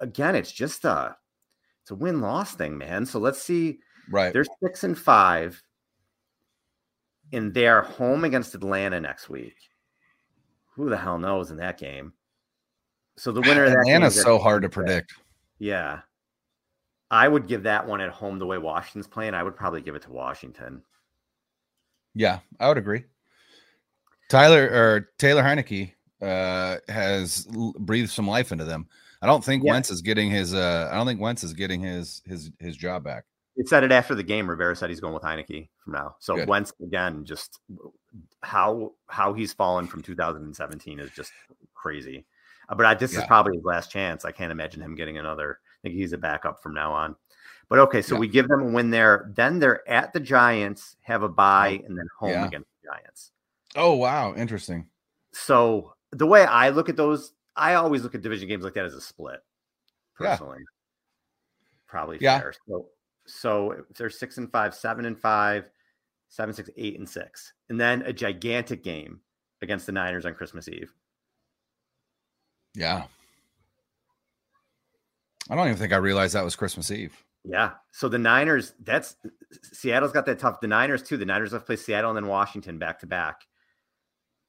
again, 0.00 0.34
it's 0.34 0.52
just 0.52 0.84
a, 0.84 1.16
it's 1.82 1.90
a 1.90 1.94
win 1.94 2.20
loss 2.20 2.54
thing, 2.54 2.76
man. 2.76 3.06
So 3.06 3.18
let's 3.18 3.40
see. 3.40 3.78
right 4.10 4.32
They're 4.32 4.44
six 4.62 4.84
and 4.84 4.98
five, 4.98 5.62
and 7.32 7.54
they're 7.54 7.82
home 7.82 8.24
against 8.24 8.54
Atlanta 8.54 9.00
next 9.00 9.30
week. 9.30 9.56
Who 10.76 10.90
the 10.90 10.96
hell 10.98 11.18
knows 11.18 11.50
in 11.50 11.56
that 11.58 11.78
game? 11.78 12.12
So 13.16 13.32
the 13.32 13.40
winner 13.40 13.64
of 13.64 13.70
that 13.70 13.78
atlanta's 13.80 14.16
is 14.16 14.22
so 14.22 14.38
hard 14.38 14.62
to 14.62 14.68
predict 14.68 15.14
Yeah, 15.58 16.00
I 17.10 17.28
would 17.28 17.46
give 17.46 17.62
that 17.64 17.86
one 17.86 18.00
at 18.00 18.10
home 18.10 18.38
the 18.38 18.46
way 18.46 18.58
Washington's 18.58 19.06
playing. 19.06 19.34
I 19.34 19.42
would 19.42 19.56
probably 19.56 19.80
give 19.80 19.94
it 19.94 20.02
to 20.02 20.12
Washington. 20.12 20.82
Yeah, 22.14 22.40
I 22.58 22.68
would 22.68 22.78
agree. 22.78 23.04
Tyler 24.28 24.64
or 24.64 25.10
Taylor 25.18 25.42
Heinicke 25.42 25.92
uh, 26.22 26.78
has 26.88 27.46
l- 27.54 27.74
breathed 27.78 28.10
some 28.10 28.26
life 28.26 28.52
into 28.52 28.64
them. 28.64 28.86
I 29.22 29.26
don't 29.26 29.44
think 29.44 29.64
Yeah. 29.64 29.72
Wentz 29.72 29.90
is 29.90 30.02
getting 30.02 30.30
his. 30.30 30.54
Uh, 30.54 30.88
I 30.90 30.96
don't 30.96 31.06
think 31.06 31.20
Wentz 31.20 31.44
is 31.44 31.52
getting 31.52 31.80
his 31.80 32.22
his 32.26 32.50
his 32.58 32.76
job 32.76 33.04
back. 33.04 33.24
It 33.56 33.68
said 33.68 33.84
it 33.84 33.92
after 33.92 34.14
the 34.14 34.22
game. 34.22 34.48
Rivera 34.50 34.74
said 34.74 34.90
he's 34.90 35.00
going 35.00 35.14
with 35.14 35.22
Heinicke 35.22 35.68
from 35.82 35.92
now. 35.92 36.16
So 36.18 36.36
Good. 36.36 36.48
Wentz 36.48 36.72
again, 36.82 37.24
just 37.24 37.60
how 38.42 38.92
how 39.08 39.32
he's 39.32 39.52
fallen 39.52 39.86
from 39.86 40.02
2017 40.02 40.98
is 40.98 41.10
just 41.10 41.32
crazy. 41.74 42.26
Uh, 42.68 42.74
But 42.74 42.86
I, 42.86 42.94
this 42.94 43.14
is 43.16 43.24
probably 43.24 43.56
his 43.56 43.64
last 43.64 43.90
chance. 43.90 44.24
I 44.24 44.32
can't 44.32 44.52
imagine 44.52 44.82
him 44.82 44.94
getting 44.94 45.18
another. 45.18 45.58
I 45.62 45.76
think 45.82 45.94
he's 45.94 46.12
a 46.12 46.18
backup 46.18 46.62
from 46.62 46.74
now 46.74 46.92
on. 46.92 47.16
But 47.68 47.78
okay, 47.80 48.02
so 48.02 48.14
Yeah. 48.14 48.20
we 48.20 48.28
give 48.28 48.48
them 48.48 48.60
a 48.60 48.66
win 48.70 48.90
there. 48.90 49.30
Then 49.34 49.58
they're 49.58 49.88
at 49.88 50.12
the 50.12 50.20
Giants, 50.20 50.96
have 51.02 51.22
a 51.22 51.28
bye, 51.28 51.80
and 51.86 51.96
then 51.96 52.06
home 52.18 52.30
Yeah. 52.30 52.46
against 52.46 52.68
the 52.82 52.88
Giants. 52.88 53.32
Oh 53.76 53.94
wow, 53.94 54.34
interesting. 54.34 54.86
So 55.32 55.94
the 56.10 56.26
way 56.26 56.44
I 56.44 56.68
look 56.68 56.88
at 56.88 56.96
those, 56.96 57.32
I 57.56 57.74
always 57.74 58.02
look 58.02 58.14
at 58.14 58.22
division 58.22 58.48
games 58.48 58.64
like 58.64 58.74
that 58.74 58.84
as 58.84 58.94
a 58.94 59.00
split. 59.00 59.42
Yeah. 60.20 60.36
Personally, 60.36 60.62
probably 61.86 62.18
Yeah. 62.20 62.38
fair. 62.40 62.54
So, 62.68 62.88
so 63.26 63.70
if 63.72 63.96
they're 63.96 64.10
six 64.10 64.38
and 64.38 64.50
five, 64.52 64.74
seven 64.74 65.06
and 65.06 65.18
five, 65.18 65.70
seven, 66.28 66.54
six, 66.54 66.70
eight 66.76 66.98
and 66.98 67.08
six, 67.08 67.52
and 67.68 67.80
then 67.80 68.02
a 68.02 68.12
gigantic 68.12 68.82
game 68.84 69.20
against 69.62 69.86
the 69.86 69.92
Niners 69.92 70.26
on 70.26 70.34
Christmas 70.34 70.68
Eve. 70.68 70.92
Yeah, 72.74 73.04
I 75.50 75.54
don't 75.54 75.66
even 75.66 75.78
think 75.78 75.92
I 75.92 75.96
realized 75.96 76.34
that 76.34 76.44
was 76.44 76.56
Christmas 76.56 76.90
Eve. 76.90 77.16
Yeah. 77.44 77.72
So 77.92 78.08
the 78.08 78.18
Niners, 78.18 78.72
that's 78.82 79.16
Seattle's 79.72 80.12
got 80.12 80.26
that 80.26 80.38
tough. 80.38 80.60
The 80.60 80.66
Niners 80.66 81.02
too. 81.02 81.16
The 81.16 81.26
Niners 81.26 81.52
have 81.52 81.66
played 81.66 81.78
Seattle 81.78 82.10
and 82.10 82.16
then 82.16 82.26
Washington 82.26 82.78
back 82.78 83.00
to 83.00 83.06
back. 83.06 83.42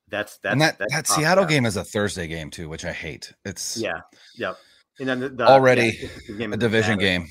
That's 0.07 0.37
that's 0.37 0.53
and 0.53 0.61
that 0.61 0.77
that's 0.77 0.93
that 0.93 1.07
Seattle 1.07 1.45
game 1.45 1.65
is 1.65 1.75
a 1.75 1.83
Thursday 1.83 2.27
game 2.27 2.49
too, 2.49 2.69
which 2.69 2.85
I 2.85 2.93
hate. 2.93 3.33
It's 3.43 3.75
Yeah. 3.77 3.99
Yep. 4.37 4.57
And 4.99 5.09
then 5.09 5.19
the, 5.19 5.29
the 5.29 5.47
Already 5.47 5.99
yeah, 6.29 6.47
the 6.47 6.53
a 6.53 6.57
division 6.57 6.99
Saturday. 6.99 7.03
game. 7.03 7.27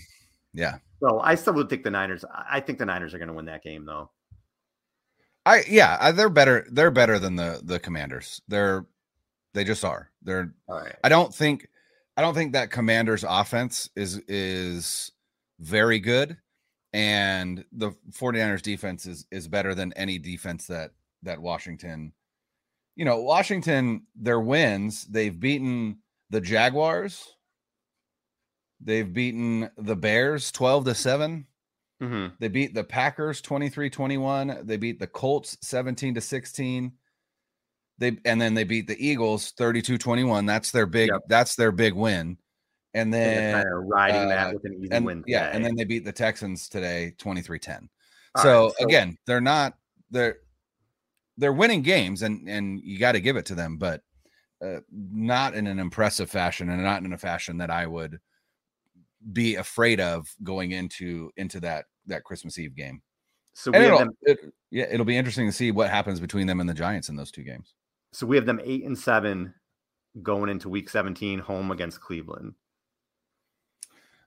Yeah, 0.53 0.77
So 1.01 1.21
I 1.21 1.35
still 1.35 1.55
would 1.55 1.69
think 1.69 1.83
the 1.83 1.91
Niners. 1.91 2.25
I 2.33 2.61
think 2.61 2.79
the 2.79 2.85
Niners 2.87 3.13
are 3.15 3.19
going 3.19 3.29
to 3.29 3.35
win 3.35 3.47
that 3.47 3.63
game 3.65 3.85
though. 3.87 4.11
I 5.47 5.65
yeah, 5.69 6.13
they're 6.13 6.29
better. 6.29 6.67
They're 6.71 6.91
better 6.91 7.19
than 7.19 7.37
the 7.37 7.61
the 7.65 7.81
Commanders. 7.81 8.41
They're 8.49 8.87
they 9.55 9.65
just 9.65 9.85
are. 9.85 10.11
They're 10.23 10.53
right. 10.69 10.95
I 11.03 11.09
don't 11.09 11.35
think 11.35 11.69
I 12.17 12.23
don't 12.23 12.35
think 12.35 12.53
that 12.53 12.71
Commanders 12.71 13.25
offense 13.27 13.89
is 13.97 14.19
is 14.29 15.13
very 15.61 16.01
good 16.01 16.37
and 16.93 17.65
the 17.73 17.93
49ers 18.11 18.63
defense 18.63 19.07
is 19.07 19.27
is 19.31 19.49
better 19.49 19.75
than 19.75 19.93
any 19.95 20.19
defense 20.19 20.67
that 20.67 20.91
that 21.23 21.41
Washington 21.41 22.13
you 22.97 23.05
know, 23.05 23.21
Washington 23.21 24.07
their 24.15 24.41
wins, 24.41 25.05
they've 25.07 25.39
beaten 25.39 25.99
the 26.31 26.41
Jaguars. 26.41 27.35
They've 28.81 29.11
beaten 29.11 29.71
the 29.77 29.97
Bears 29.97 30.53
12 30.53 30.85
to 30.87 30.95
7. 30.95 31.47
hmm 32.01 32.27
They 32.39 32.49
beat 32.49 32.75
the 32.75 32.85
Packers 32.85 33.41
23-21. 33.43 34.67
They 34.67 34.77
beat 34.77 34.99
the 34.99 35.07
Colts 35.07 35.57
17 35.63 36.15
to 36.15 36.21
16. 36.21 36.93
They 37.99 38.19
and 38.25 38.41
then 38.41 38.55
they 38.55 38.65
beat 38.65 38.87
the 38.89 38.97
Eagles 39.05 39.53
32-21. 39.59 40.47
That's 40.47 40.71
their 40.71 40.87
big 40.87 41.11
Yep. 41.13 41.23
that's 41.29 41.55
their 41.57 41.73
big 41.73 41.95
win. 41.95 42.37
and 42.95 43.13
then 43.13 43.55
kind 43.55 43.67
of 43.69 43.85
riding 43.87 44.23
uh, 44.23 44.29
that 44.29 44.55
with 44.55 44.65
an 44.65 44.75
easy 44.75 44.93
and 44.93 45.05
win. 45.07 45.25
yeah, 45.27 45.51
and 45.53 45.65
then 45.65 45.75
they 45.75 45.85
beat 45.85 46.05
the 46.05 46.13
Texans 46.13 46.69
today 46.69 47.13
23-10. 47.19 47.89
So, 48.39 48.67
right, 48.67 48.73
so- 48.79 48.85
again, 48.85 49.17
they're 49.27 49.41
not 49.41 49.75
they're 50.11 50.37
they're 51.39 51.53
winning 51.53 51.83
games 51.83 52.23
and 52.23 52.49
and 52.49 52.81
you 52.81 52.99
got 52.99 53.13
to 53.13 53.21
give 53.21 53.37
it 53.37 53.47
to 53.47 53.55
them, 53.55 53.77
but 53.79 54.01
uh, 54.65 54.81
not 54.91 55.55
in 55.55 55.67
an 55.67 55.79
impressive 55.79 56.31
fashion 56.31 56.71
and 56.71 56.83
not 56.83 57.03
in 57.03 57.13
a 57.13 57.19
fashion 57.19 57.59
that 57.59 57.71
I 57.71 57.87
would 57.87 58.19
be 59.33 59.55
afraid 59.57 60.01
of 60.01 60.27
going 60.43 60.73
into 60.73 61.31
into 61.37 61.61
that 61.61 61.87
that 62.07 62.25
Christmas 62.25 62.59
Eve 62.59 62.75
game. 62.75 63.03
so 63.55 63.71
we 63.71 63.79
it'll, 63.79 63.99
them. 63.99 64.11
it, 64.23 64.39
yeah, 64.71 64.87
it'll 64.91 65.07
be 65.07 65.17
interesting 65.17 65.47
to 65.47 65.53
see 65.53 65.71
what 65.71 65.91
happens 65.91 66.21
between 66.21 66.47
them 66.47 66.61
and 66.61 66.69
the 66.69 66.75
Giants 66.75 67.09
in 67.09 67.17
those 67.17 67.31
two 67.31 67.43
games. 67.43 67.75
So 68.15 68.29
we 68.29 68.37
have 68.37 68.47
them 68.47 68.61
eight 68.63 68.85
and 68.85 68.97
seven 68.97 69.55
going 70.23 70.49
into 70.49 70.69
Week 70.69 70.89
17, 70.89 71.41
home 71.41 71.73
against 71.73 72.01
Cleveland. 72.01 72.55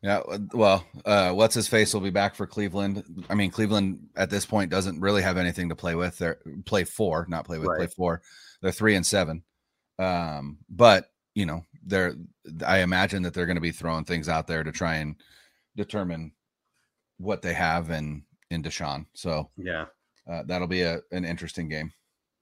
Yeah, 0.02 0.22
well, 0.54 0.86
uh, 1.06 1.32
what's 1.32 1.56
his 1.56 1.70
face 1.70 1.94
will 1.94 2.02
be 2.02 2.10
back 2.10 2.36
for 2.36 2.46
Cleveland. 2.46 3.26
I 3.30 3.36
mean, 3.36 3.50
Cleveland 3.50 4.10
at 4.18 4.30
this 4.30 4.46
point 4.46 4.70
doesn't 4.70 5.00
really 5.00 5.22
have 5.24 5.38
anything 5.38 5.70
to 5.70 5.76
play 5.76 5.96
with. 5.96 6.18
They're 6.18 6.38
play 6.66 6.84
four, 6.84 7.26
not 7.30 7.46
play 7.46 7.60
with, 7.60 7.78
play 7.78 7.88
four. 7.88 8.22
They're 8.62 8.72
three 8.74 8.96
and 8.96 9.06
seven. 9.06 9.44
Um, 9.98 10.58
but 10.70 11.10
you 11.34 11.46
know, 11.46 11.64
they're 11.86 12.14
I 12.66 12.80
imagine 12.80 13.24
that 13.24 13.34
they're 13.34 13.46
going 13.48 13.56
to 13.56 13.62
be 13.62 13.72
throwing 13.72 14.04
things 14.04 14.28
out 14.28 14.48
there 14.48 14.64
to 14.64 14.72
try 14.72 14.96
and 14.96 15.16
determine 15.78 16.34
what 17.18 17.42
they 17.42 17.54
have 17.54 17.90
in 17.90 18.24
in 18.52 18.62
Deshaun. 18.62 19.06
So 19.14 19.50
Yeah. 19.56 19.86
uh, 20.30 20.44
that'll 20.46 20.68
be 20.68 20.82
a 20.82 21.00
an 21.12 21.24
interesting 21.24 21.70
game. 21.70 21.92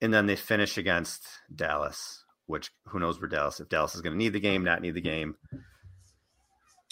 And 0.01 0.13
then 0.13 0.25
they 0.25 0.35
finish 0.35 0.77
against 0.77 1.23
Dallas, 1.55 2.23
which 2.47 2.71
who 2.87 2.99
knows 2.99 3.19
where 3.19 3.29
Dallas, 3.29 3.59
if 3.59 3.69
Dallas 3.69 3.95
is 3.95 4.01
going 4.01 4.13
to 4.13 4.17
need 4.17 4.33
the 4.33 4.39
game, 4.39 4.63
not 4.63 4.81
need 4.81 4.93
the 4.93 5.01
game. 5.01 5.35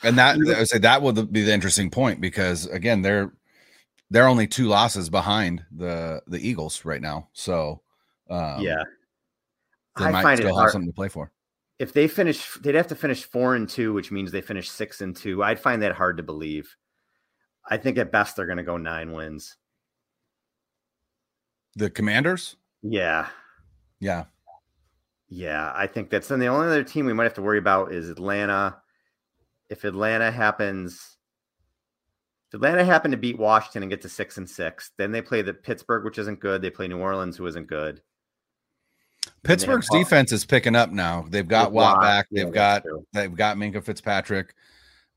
And 0.04 0.18
that 0.18 0.36
I 0.36 0.60
would 0.60 0.68
say 0.68 0.80
that 0.80 1.02
will 1.02 1.14
be 1.14 1.44
the 1.44 1.54
interesting 1.54 1.90
point 1.90 2.20
because 2.20 2.66
again, 2.68 3.02
they're 3.02 3.32
they're 4.10 4.28
only 4.28 4.48
two 4.48 4.68
losses 4.68 5.10
behind 5.10 5.64
the 5.72 6.22
the 6.28 6.46
Eagles 6.46 6.86
right 6.86 7.02
now. 7.02 7.30
So 7.34 7.82
um, 8.30 8.62
yeah. 8.62 8.84
they 9.98 10.06
I 10.06 10.12
might 10.12 10.24
find 10.24 10.40
it 10.40 10.44
still 10.44 10.56
have 10.56 10.62
hard. 10.64 10.72
something 10.72 10.90
to 10.90 10.96
play 10.96 11.10
for. 11.10 11.32
If 11.80 11.94
they 11.94 12.08
finish, 12.08 12.54
they'd 12.62 12.76
have 12.76 12.88
to 12.88 12.96
finish 12.96 13.24
four 13.24 13.56
and 13.56 13.68
two, 13.68 13.94
which 13.94 14.12
means 14.12 14.32
they 14.32 14.42
finish 14.42 14.70
six 14.70 15.02
and 15.02 15.16
two. 15.16 15.44
I'd 15.44 15.60
find 15.60 15.82
that 15.82 15.94
hard 15.94 16.18
to 16.18 16.24
believe. 16.24 16.76
I 17.70 17.78
think 17.78 17.98
at 17.98 18.12
best 18.12 18.36
they're 18.36 18.46
going 18.46 18.58
to 18.58 18.64
go 18.64 18.78
nine 18.78 19.14
wins. 19.14 19.58
The 21.76 21.90
Commanders, 21.90 22.56
Yeah. 22.84 23.30
yeah, 24.00 24.26
Yeah, 25.30 25.72
I 25.74 25.88
think 25.88 26.10
that's 26.10 26.28
then 26.28 26.40
the 26.40 26.48
only 26.48 26.68
other 26.68 26.84
team 26.84 27.06
we 27.06 27.14
might 27.14 27.24
have 27.24 27.34
to 27.36 27.42
worry 27.42 27.58
about 27.58 27.94
is 27.94 28.10
Atlanta. 28.10 28.78
If 29.70 29.86
Atlanta 29.86 30.30
happens, 30.30 31.18
if 32.50 32.56
Atlanta 32.56 32.84
happen 32.84 33.12
to 33.12 33.18
beat 33.18 33.40
Washington 33.40 33.84
and 33.84 33.90
get 33.90 34.02
to 34.02 34.10
six 34.10 34.38
and 34.38 34.48
six, 34.48 34.92
then 34.98 35.12
they 35.12 35.22
play 35.22 35.42
the 35.42 35.54
Pittsburgh, 35.54 36.04
which 36.04 36.20
isn't 36.20 36.42
good. 36.42 36.62
They 36.62 36.70
play 36.70 36.88
New 36.88 37.00
Orleans, 37.00 37.38
who 37.38 37.48
isn't 37.48 37.68
good. 37.68 38.02
Pittsburgh's 39.44 39.90
defense 39.90 40.32
is 40.32 40.46
picking 40.46 40.76
up 40.76 40.92
now. 40.92 41.26
They've 41.30 41.48
got 41.48 41.72
Watt 41.72 42.02
back. 42.02 42.28
They've 42.32 42.46
that's 42.46 42.54
got 42.54 42.84
true. 42.84 43.06
they've 43.14 43.34
got 43.34 43.58
Minkah 43.58 43.84
Fitzpatrick. 43.84 44.54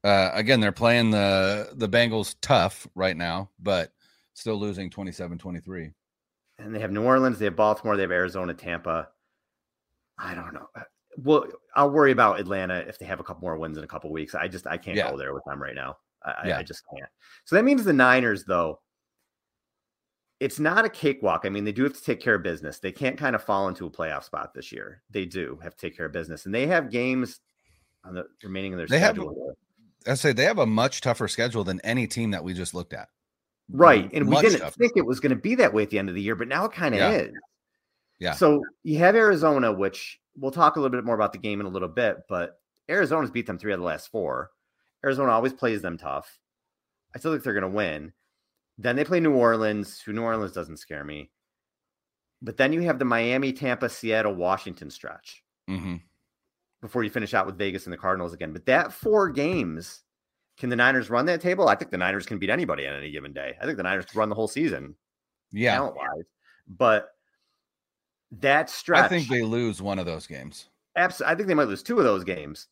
Uh, 0.05 0.31
again, 0.35 0.61
they're 0.61 0.71
playing 0.71 1.11
the 1.11 1.71
the 1.75 1.89
Bengals 1.89 2.37
tough 2.41 2.87
right 2.95 3.17
now, 3.17 3.51
but 3.59 3.93
still 4.35 4.57
losing 4.57 4.91
27-23. 4.91 5.93
And 6.59 6.75
they 6.75 6.81
have 6.81 6.91
New 6.93 7.03
Orleans, 7.03 7.39
they 7.39 7.45
have 7.45 7.57
Baltimore, 7.57 7.97
they 7.97 8.03
have 8.03 8.11
Arizona, 8.11 8.55
Tampa. 8.55 9.09
I 10.19 10.35
don't 10.35 10.55
know. 10.55 10.69
Uh, 10.75 10.83
well, 11.19 11.45
I'll 11.75 11.91
worry 11.91 12.13
about 12.13 12.41
Atlanta 12.41 12.77
if 12.79 12.99
they 12.99 13.07
have 13.07 13.21
a 13.21 13.25
couple 13.25 13.43
more 13.43 13.59
wins 13.59 13.77
in 13.79 13.85
a 13.85 13.87
couple 13.87 14.11
weeks. 14.11 14.35
I 14.35 14.49
just 14.49 14.67
I 14.67 14.77
can't 14.79 14.97
Yeah. 14.97 15.11
go 15.11 15.17
there 15.19 15.35
with 15.35 15.45
them 15.47 15.61
right 15.63 15.75
now. 15.75 15.97
I, 16.23 16.49
Yeah. 16.49 16.59
I 16.59 16.63
just 16.63 16.83
can't. 16.95 17.11
So 17.45 17.57
that 17.57 17.65
means 17.65 17.85
the 17.85 17.93
Niners, 17.93 18.45
though, 18.45 18.81
it's 20.41 20.59
not 20.59 20.85
a 20.85 20.89
cakewalk. 20.91 21.43
I 21.45 21.49
mean, 21.49 21.65
they 21.65 21.73
do 21.73 21.83
have 21.85 21.95
to 21.95 22.03
take 22.03 22.21
care 22.21 22.35
of 22.35 22.43
business. 22.43 22.79
They 22.79 22.93
can't 22.93 23.17
kind 23.19 23.35
of 23.35 23.43
fall 23.43 23.69
into 23.69 23.87
a 23.87 23.91
playoff 23.91 24.25
spot 24.25 24.53
this 24.55 24.71
year. 24.73 25.03
They 25.11 25.25
do 25.25 25.59
have 25.63 25.75
to 25.77 25.79
take 25.79 25.97
care 25.97 26.07
of 26.07 26.13
business, 26.13 26.45
and 26.47 26.55
they 26.55 26.67
have 26.67 26.91
games 26.91 27.41
on 28.05 28.15
the 28.15 28.27
remaining 28.43 28.73
of 28.75 28.79
their 28.79 28.87
They 28.87 28.99
have- 28.99 29.15
schedule. 29.17 29.57
I 30.07 30.15
say 30.15 30.33
they 30.33 30.45
have 30.45 30.59
a 30.59 30.67
much 30.67 31.01
tougher 31.01 31.27
schedule 31.27 31.65
than 31.65 31.81
any 31.81 32.07
team 32.07 32.31
that 32.31 32.45
we 32.45 32.53
just 32.55 32.75
looked 32.75 32.93
at. 32.93 33.09
Right. 33.71 34.11
And 34.13 34.29
we 34.29 34.41
didn't 34.41 34.71
think 34.75 34.93
it 34.97 35.05
was 35.07 35.21
going 35.21 35.31
to 35.31 35.37
be 35.37 35.57
that 35.57 35.75
way 35.75 35.83
at 35.83 35.91
the 35.91 35.99
end 35.99 36.09
of 36.09 36.15
the 36.15 36.23
year, 36.23 36.37
but 36.37 36.49
now 36.49 36.65
it 36.65 36.73
kind 36.73 36.95
of 36.95 37.01
Yeah. 37.01 37.11
is. 37.11 37.35
Yeah. 38.19 38.33
So 38.33 38.63
you 38.83 38.99
have 38.99 39.15
Arizona, 39.17 39.73
which 39.73 40.21
we'll 40.37 40.53
talk 40.53 40.77
a 40.77 40.81
little 40.81 40.97
bit 40.97 41.05
more 41.05 41.15
about 41.15 41.33
the 41.33 41.39
game 41.39 41.61
in 41.61 41.67
a 41.67 41.71
little 41.71 41.89
bit, 41.89 42.19
but 42.29 42.61
Arizona's 42.89 43.31
beat 43.31 43.47
them 43.47 43.59
three 43.59 43.73
out 43.73 43.77
of 43.77 43.81
the 43.81 43.87
last 43.87 44.09
four. 44.11 44.51
Arizona 45.05 45.33
always 45.33 45.53
plays 45.53 45.83
them 45.83 45.99
tough. 45.99 46.39
I 47.15 47.19
still 47.19 47.33
think 47.33 47.43
they're 47.45 47.53
going 47.53 47.63
to 47.63 47.69
win. 47.77 48.13
Then 48.79 48.97
they 48.97 49.05
play 49.05 49.21
New 49.21 49.35
Orleans, 49.35 50.01
who 50.01 50.13
New 50.13 50.23
Orleans 50.23 50.53
doesn't 50.53 50.79
scare 50.79 51.05
me. 51.05 51.31
But 52.43 52.57
then 52.59 52.73
you 52.73 52.83
have 52.83 52.99
the 52.99 53.05
Miami, 53.05 53.53
Tampa, 53.53 53.89
Seattle, 53.89 54.35
Washington 54.35 54.91
stretch 54.91 55.43
hmm 55.67 55.97
before 56.83 57.03
you 57.03 57.11
finish 57.11 57.33
out 57.35 57.47
with 57.47 57.57
Vegas 57.59 57.85
and 57.87 57.93
the 57.93 57.97
Cardinals 57.97 58.35
again. 58.35 58.53
But 58.53 58.67
that 58.67 58.93
four 58.93 59.31
games, 59.31 60.03
can 60.57 60.69
the 60.71 60.77
Niners 60.77 61.11
run 61.11 61.27
that 61.27 61.41
table? 61.41 61.69
I 61.69 61.75
think 61.75 61.91
the 61.91 61.97
Niners 61.99 62.27
can 62.27 62.39
beat 62.39 62.51
anybody 62.51 62.87
on 62.87 62.95
any 62.95 63.11
given 63.11 63.33
day. 63.33 63.57
I 63.61 63.65
think 63.65 63.77
the 63.77 63.83
Niners 63.83 64.07
run 64.15 64.29
the 64.29 64.35
whole 64.35 64.49
season, 64.49 64.95
Yeah, 65.53 65.75
talent 65.75 65.97
wise. 65.97 66.25
But 66.67 67.11
that 68.33 68.69
stretch, 68.71 69.05
I 69.05 69.09
think 69.09 69.29
they 69.29 69.43
lose 69.43 69.81
one 69.81 69.99
of 69.99 70.07
those 70.07 70.27
games. 70.27 70.69
absolutely, 70.97 71.33
I 71.33 71.37
think 71.37 71.49
they 71.49 71.55
might 71.55 71.69
lose 71.69 71.83
two 71.83 71.99
of 71.99 72.05
those 72.05 72.25
games. 72.25 72.69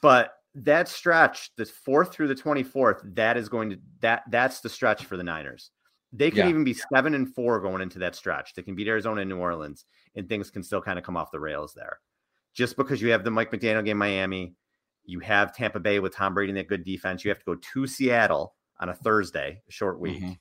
But 0.00 0.34
that 0.54 0.88
stretch, 0.88 1.50
the 1.56 1.64
fourth 1.64 2.12
through 2.12 2.28
the 2.28 2.34
24th, 2.34 3.14
that 3.14 3.36
is 3.36 3.48
going 3.48 3.70
to 3.70 3.78
that 4.00 4.22
that's 4.30 4.60
the 4.60 4.68
stretch 4.68 5.04
for 5.04 5.16
the 5.16 5.22
Niners. 5.24 5.70
They 6.12 6.30
can 6.30 6.38
Yeah. 6.40 6.48
even 6.48 6.64
be 6.64 6.74
seven 6.74 7.14
and 7.14 7.34
four 7.34 7.60
going 7.60 7.82
into 7.82 7.98
that 8.00 8.14
stretch. 8.14 8.54
They 8.54 8.62
can 8.62 8.74
beat 8.74 8.88
Arizona 8.88 9.20
and 9.22 9.28
New 9.30 9.38
Orleans, 9.38 9.84
and 10.14 10.28
things 10.28 10.50
can 10.50 10.62
still 10.62 10.80
kind 10.80 10.98
of 10.98 11.04
come 11.04 11.16
off 11.16 11.30
the 11.30 11.40
rails 11.40 11.74
there. 11.74 12.00
Just 12.54 12.76
because 12.76 13.02
you 13.02 13.10
have 13.10 13.24
the 13.24 13.30
Mike 13.30 13.50
McDaniel 13.52 13.84
game, 13.84 13.98
Miami, 13.98 14.54
you 15.08 15.20
have 15.20 15.54
Tampa 15.56 15.80
Bay 15.80 15.98
with 16.00 16.14
Tom 16.14 16.34
Brady 16.34 16.50
and 16.50 16.58
that 16.58 16.68
good 16.68 16.84
defense. 16.84 17.24
You 17.24 17.30
have 17.30 17.38
to 17.38 17.44
go 17.44 17.54
to 17.54 17.86
Seattle 17.86 18.54
on 18.78 18.90
a 18.90 18.94
Thursday, 18.94 19.62
a 19.68 19.72
short 19.72 19.98
week, 19.98 20.22
Mhm. 20.22 20.38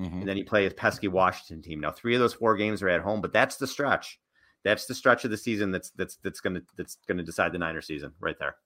Mhm. 0.00 0.12
and 0.20 0.28
then 0.28 0.36
you 0.36 0.44
play 0.44 0.66
a 0.66 0.70
pesky 0.70 1.06
Washington 1.06 1.62
team. 1.62 1.80
Now, 1.80 1.92
three 1.92 2.14
of 2.14 2.20
those 2.20 2.34
four 2.34 2.56
games 2.56 2.82
are 2.82 2.88
at 2.88 3.02
home, 3.02 3.20
but 3.20 3.32
that's 3.32 3.56
the 3.56 3.66
stretch. 3.66 4.18
That's 4.64 4.86
the 4.86 4.94
stretch 4.94 5.24
of 5.24 5.30
the 5.30 5.36
season 5.36 5.70
that's 5.70 5.90
that's 5.90 6.16
that's 6.16 6.40
gonna 6.40 6.62
that's 6.76 6.96
gonna 7.06 7.22
decide 7.22 7.52
the 7.52 7.58
Niner 7.58 7.82
season 7.82 8.14
right 8.18 8.38
there. 8.38 8.56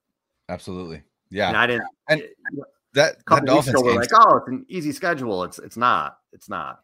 Absolutely. 0.48 0.96
And 0.96 1.04
Yeah. 1.30 1.60
I 1.60 1.66
didn't. 1.66 1.88
And 2.08 2.20
a 2.22 2.26
that, 2.94 3.16
that 3.28 3.44
Dolphins 3.44 3.82
game 3.82 3.96
like, 3.96 4.08
oh, 4.14 4.36
it's 4.38 4.48
an 4.48 4.64
easy 4.68 4.92
schedule. 4.92 5.44
It's 5.44 5.58
it's 5.58 5.76
not. 5.76 6.18
It's 6.32 6.48
not. 6.48 6.82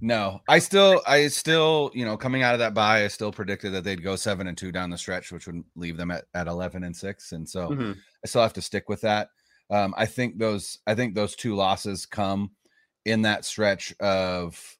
No, 0.00 0.40
I 0.48 0.60
still, 0.60 1.02
I 1.06 1.26
still, 1.28 1.90
you 1.92 2.04
know, 2.04 2.16
coming 2.16 2.42
out 2.42 2.54
of 2.54 2.60
that 2.60 2.74
bye, 2.74 3.04
I 3.04 3.08
still 3.08 3.32
predicted 3.32 3.72
that 3.72 3.82
they'd 3.84 4.02
go 4.02 4.14
seven 4.16 4.46
and 4.46 4.56
two 4.56 4.70
down 4.70 4.90
the 4.90 4.98
stretch, 4.98 5.32
which 5.32 5.46
would 5.46 5.64
leave 5.74 5.96
them 5.96 6.10
at, 6.10 6.26
at 6.34 6.46
eleven 6.46 6.84
and 6.84 6.96
six, 6.96 7.32
and 7.32 7.48
so 7.48 7.70
Mhm. 7.70 7.96
I 8.24 8.26
still 8.26 8.42
have 8.42 8.52
to 8.54 8.62
stick 8.62 8.88
with 8.88 9.00
that. 9.00 9.30
Um, 9.70 9.94
I 9.96 10.06
think 10.06 10.38
those, 10.38 10.78
I 10.86 10.94
think 10.94 11.14
those 11.14 11.34
two 11.36 11.54
losses 11.56 12.06
come 12.06 12.52
in 13.04 13.22
that 13.22 13.44
stretch 13.44 13.92
of 14.00 14.76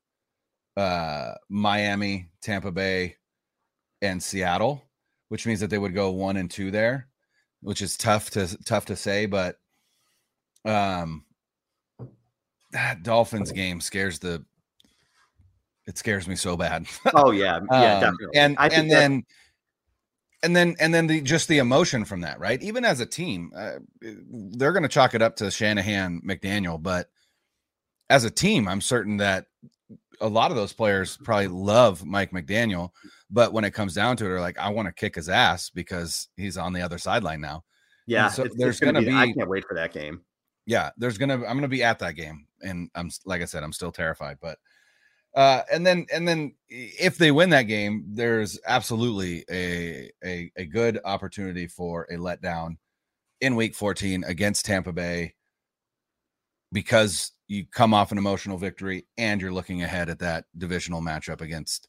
uh, 0.77 1.35
Miami, 1.49 2.31
Tampa 2.41 2.71
Bay, 2.71 3.17
and 4.01 4.23
Seattle, 4.23 4.85
which 5.29 5.47
means 5.47 5.59
that 5.61 5.71
they 5.71 5.79
would 5.79 5.95
go 5.95 6.11
one 6.13 6.37
and 6.37 6.49
two 6.51 6.71
there, 6.71 7.09
which 7.61 7.83
is 7.83 7.97
tough 7.97 8.31
to 8.31 8.47
tough 8.65 8.85
to 8.87 8.95
say, 8.95 9.27
but 9.27 9.59
um, 10.65 11.25
that 12.71 13.03
Dolphins 13.03 13.51
game 13.51 13.81
scares 13.81 14.21
the 14.21 14.45
it 15.89 15.99
scares 15.99 16.29
me 16.29 16.37
so 16.37 16.57
bad. 16.57 16.87
Oh 17.15 17.33
yeah, 17.33 17.59
yeah, 17.73 17.95
Um, 17.95 18.01
definitely. 18.01 18.39
And 18.39 18.57
I 18.59 18.69
and 18.69 18.89
then 18.91 19.25
and 20.45 20.55
then 20.55 20.77
and 20.79 20.95
then 20.95 21.07
the 21.09 21.21
just 21.21 21.49
the 21.49 21.59
emotion 21.59 22.05
from 22.05 22.21
that, 22.21 22.39
right? 22.39 22.63
Even 22.63 22.85
as 22.85 23.01
a 23.01 23.07
team, 23.07 23.51
uh, 23.57 23.79
they're 24.01 24.73
going 24.73 24.85
to 24.85 24.89
chalk 24.89 25.15
it 25.15 25.23
up 25.23 25.35
to 25.37 25.51
Shanahan, 25.51 26.21
McDaniel, 26.25 26.81
but 26.81 27.09
as 28.09 28.25
a 28.25 28.31
team, 28.31 28.69
I'm 28.69 28.81
certain 28.81 29.17
that 29.17 29.47
a 30.21 30.29
lot 30.29 30.51
of 30.51 30.57
those 30.57 30.73
players 30.73 31.17
probably 31.25 31.49
love 31.49 32.05
Mike 32.05 32.31
McDaniel, 32.33 32.91
but 33.31 33.53
when 33.53 33.65
it 33.65 33.73
comes 33.73 33.95
down 33.95 34.17
to 34.19 34.25
it, 34.25 34.29
they're 34.29 34.41
like, 34.41 34.59
I 34.59 34.69
want 34.71 34.87
to 34.87 34.93
kick 34.93 35.15
his 35.17 35.29
ass 35.29 35.71
because 35.71 36.29
he's 36.37 36.57
on 36.57 36.73
the 36.73 36.83
other 36.83 36.99
sideline 36.99 37.41
now. 37.41 37.65
yeah, 38.07 38.29
so 38.29 38.43
it's- 38.45 38.57
there's 38.59 38.81
gonna 38.81 39.03
gonna 39.05 39.17
I 39.17 39.33
can't 39.33 39.49
wait 39.49 39.65
for 39.67 39.75
that 39.75 39.93
game. 39.93 40.23
yeah 40.67 40.91
there's 40.99 41.19
gonna 41.19 41.35
i'm 41.35 41.57
gonna 41.57 41.69
be 41.69 41.83
at 41.83 41.99
that 42.01 42.15
game 42.15 42.47
and 42.63 42.91
i'm 42.95 43.11
like 43.25 43.41
i 43.43 43.45
said 43.47 43.63
i'm 43.63 43.73
still 43.73 43.91
terrified 43.93 44.37
but 44.41 44.59
uh 45.39 45.63
and 45.73 45.87
then 45.87 46.05
and 46.13 46.27
then 46.27 46.53
if 46.69 47.17
they 47.17 47.31
win 47.31 47.51
that 47.51 47.63
game 47.63 48.05
there's 48.09 48.59
absolutely 48.67 49.45
a 49.51 50.11
a, 50.25 50.51
a 50.57 50.67
good 50.67 50.99
opportunity 51.05 51.67
for 51.67 52.05
a 52.11 52.17
letdown 52.17 52.77
in 53.41 53.57
week 53.57 53.75
14 53.75 54.25
against 54.25 54.67
tampa 54.67 54.93
bay 54.93 55.33
because 56.73 57.33
you 57.47 57.65
come 57.67 57.95
off 57.95 58.13
an 58.13 58.19
emotional 58.19 58.59
victory 58.59 59.07
and 59.17 59.41
you're 59.41 59.53
looking 59.53 59.83
ahead 59.83 60.11
at 60.11 60.19
that 60.19 60.45
divisional 60.57 61.01
matchup 61.01 61.41
against 61.41 61.89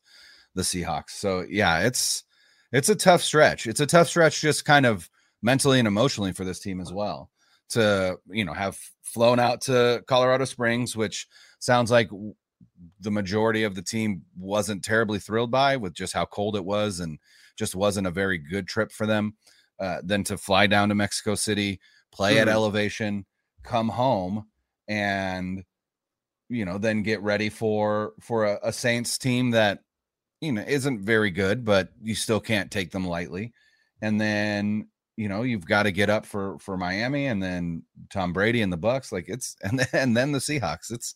the 0.55 0.61
seahawks. 0.61 1.11
So 1.11 1.45
yeah 1.49 1.79
it's 1.79 2.23
it's 2.71 2.89
a 2.89 2.95
tough 2.95 3.21
stretch. 3.23 3.67
It's 3.67 3.79
a 3.79 3.85
tough 3.85 4.07
stretch 4.07 4.41
just 4.41 4.63
kind 4.63 4.85
of 4.85 5.09
mentally 5.41 5.79
and 5.79 5.87
emotionally 5.87 6.33
for 6.33 6.45
this 6.45 6.59
team 6.59 6.79
as 6.79 6.93
well 6.93 7.29
to 7.69 8.17
you 8.29 8.45
know 8.45 8.53
have 8.53 8.77
flown 9.03 9.39
out 9.39 9.61
to 9.61 10.03
Colorado 10.07 10.45
Springs, 10.45 10.95
which 10.95 11.27
sounds 11.59 11.91
like 11.91 12.09
the 12.99 13.11
majority 13.11 13.63
of 13.63 13.75
the 13.75 13.81
team 13.81 14.23
wasn't 14.37 14.83
terribly 14.83 15.19
thrilled 15.19 15.51
by 15.51 15.77
with 15.77 15.93
just 15.93 16.13
how 16.13 16.25
cold 16.25 16.55
it 16.55 16.65
was 16.65 16.99
and 16.99 17.19
just 17.57 17.75
wasn't 17.75 18.07
a 18.07 18.11
very 18.11 18.37
good 18.37 18.67
trip 18.67 18.91
for 18.91 19.05
them. 19.05 19.33
Uh, 19.79 19.97
then 20.03 20.23
to 20.23 20.37
fly 20.37 20.67
down 20.67 20.89
to 20.89 20.95
Mexico 20.95 21.35
City, 21.35 21.79
play 22.11 22.33
mm-hmm. 22.33 22.41
at 22.41 22.47
elevation, 22.47 23.25
come 23.63 23.89
home, 23.89 24.45
and 24.87 25.63
you 26.49 26.65
know 26.65 26.77
then 26.77 27.03
get 27.03 27.21
ready 27.21 27.49
for 27.49 28.13
for 28.19 28.45
a, 28.45 28.59
a 28.63 28.73
Saints 28.73 29.17
team 29.17 29.51
that 29.51 29.79
you 30.41 30.51
know 30.51 30.63
isn't 30.67 31.01
very 31.01 31.31
good, 31.31 31.63
but 31.63 31.89
you 32.01 32.15
still 32.15 32.39
can't 32.39 32.71
take 32.71 32.91
them 32.91 33.07
lightly. 33.07 33.53
And 34.01 34.19
then 34.19 34.89
you 35.15 35.29
know 35.29 35.43
you've 35.43 35.65
got 35.65 35.83
to 35.83 35.91
get 35.91 36.09
up 36.09 36.25
for 36.25 36.57
for 36.59 36.77
Miami 36.77 37.27
and 37.27 37.41
then 37.41 37.83
Tom 38.09 38.33
Brady 38.33 38.61
and 38.61 38.73
the 38.73 38.77
Bucks. 38.77 39.11
like 39.11 39.29
it's 39.29 39.55
and 39.61 39.79
then, 39.79 39.87
and 39.93 40.17
then 40.17 40.31
the 40.31 40.39
Seahawks 40.39 40.91
it's 40.91 41.15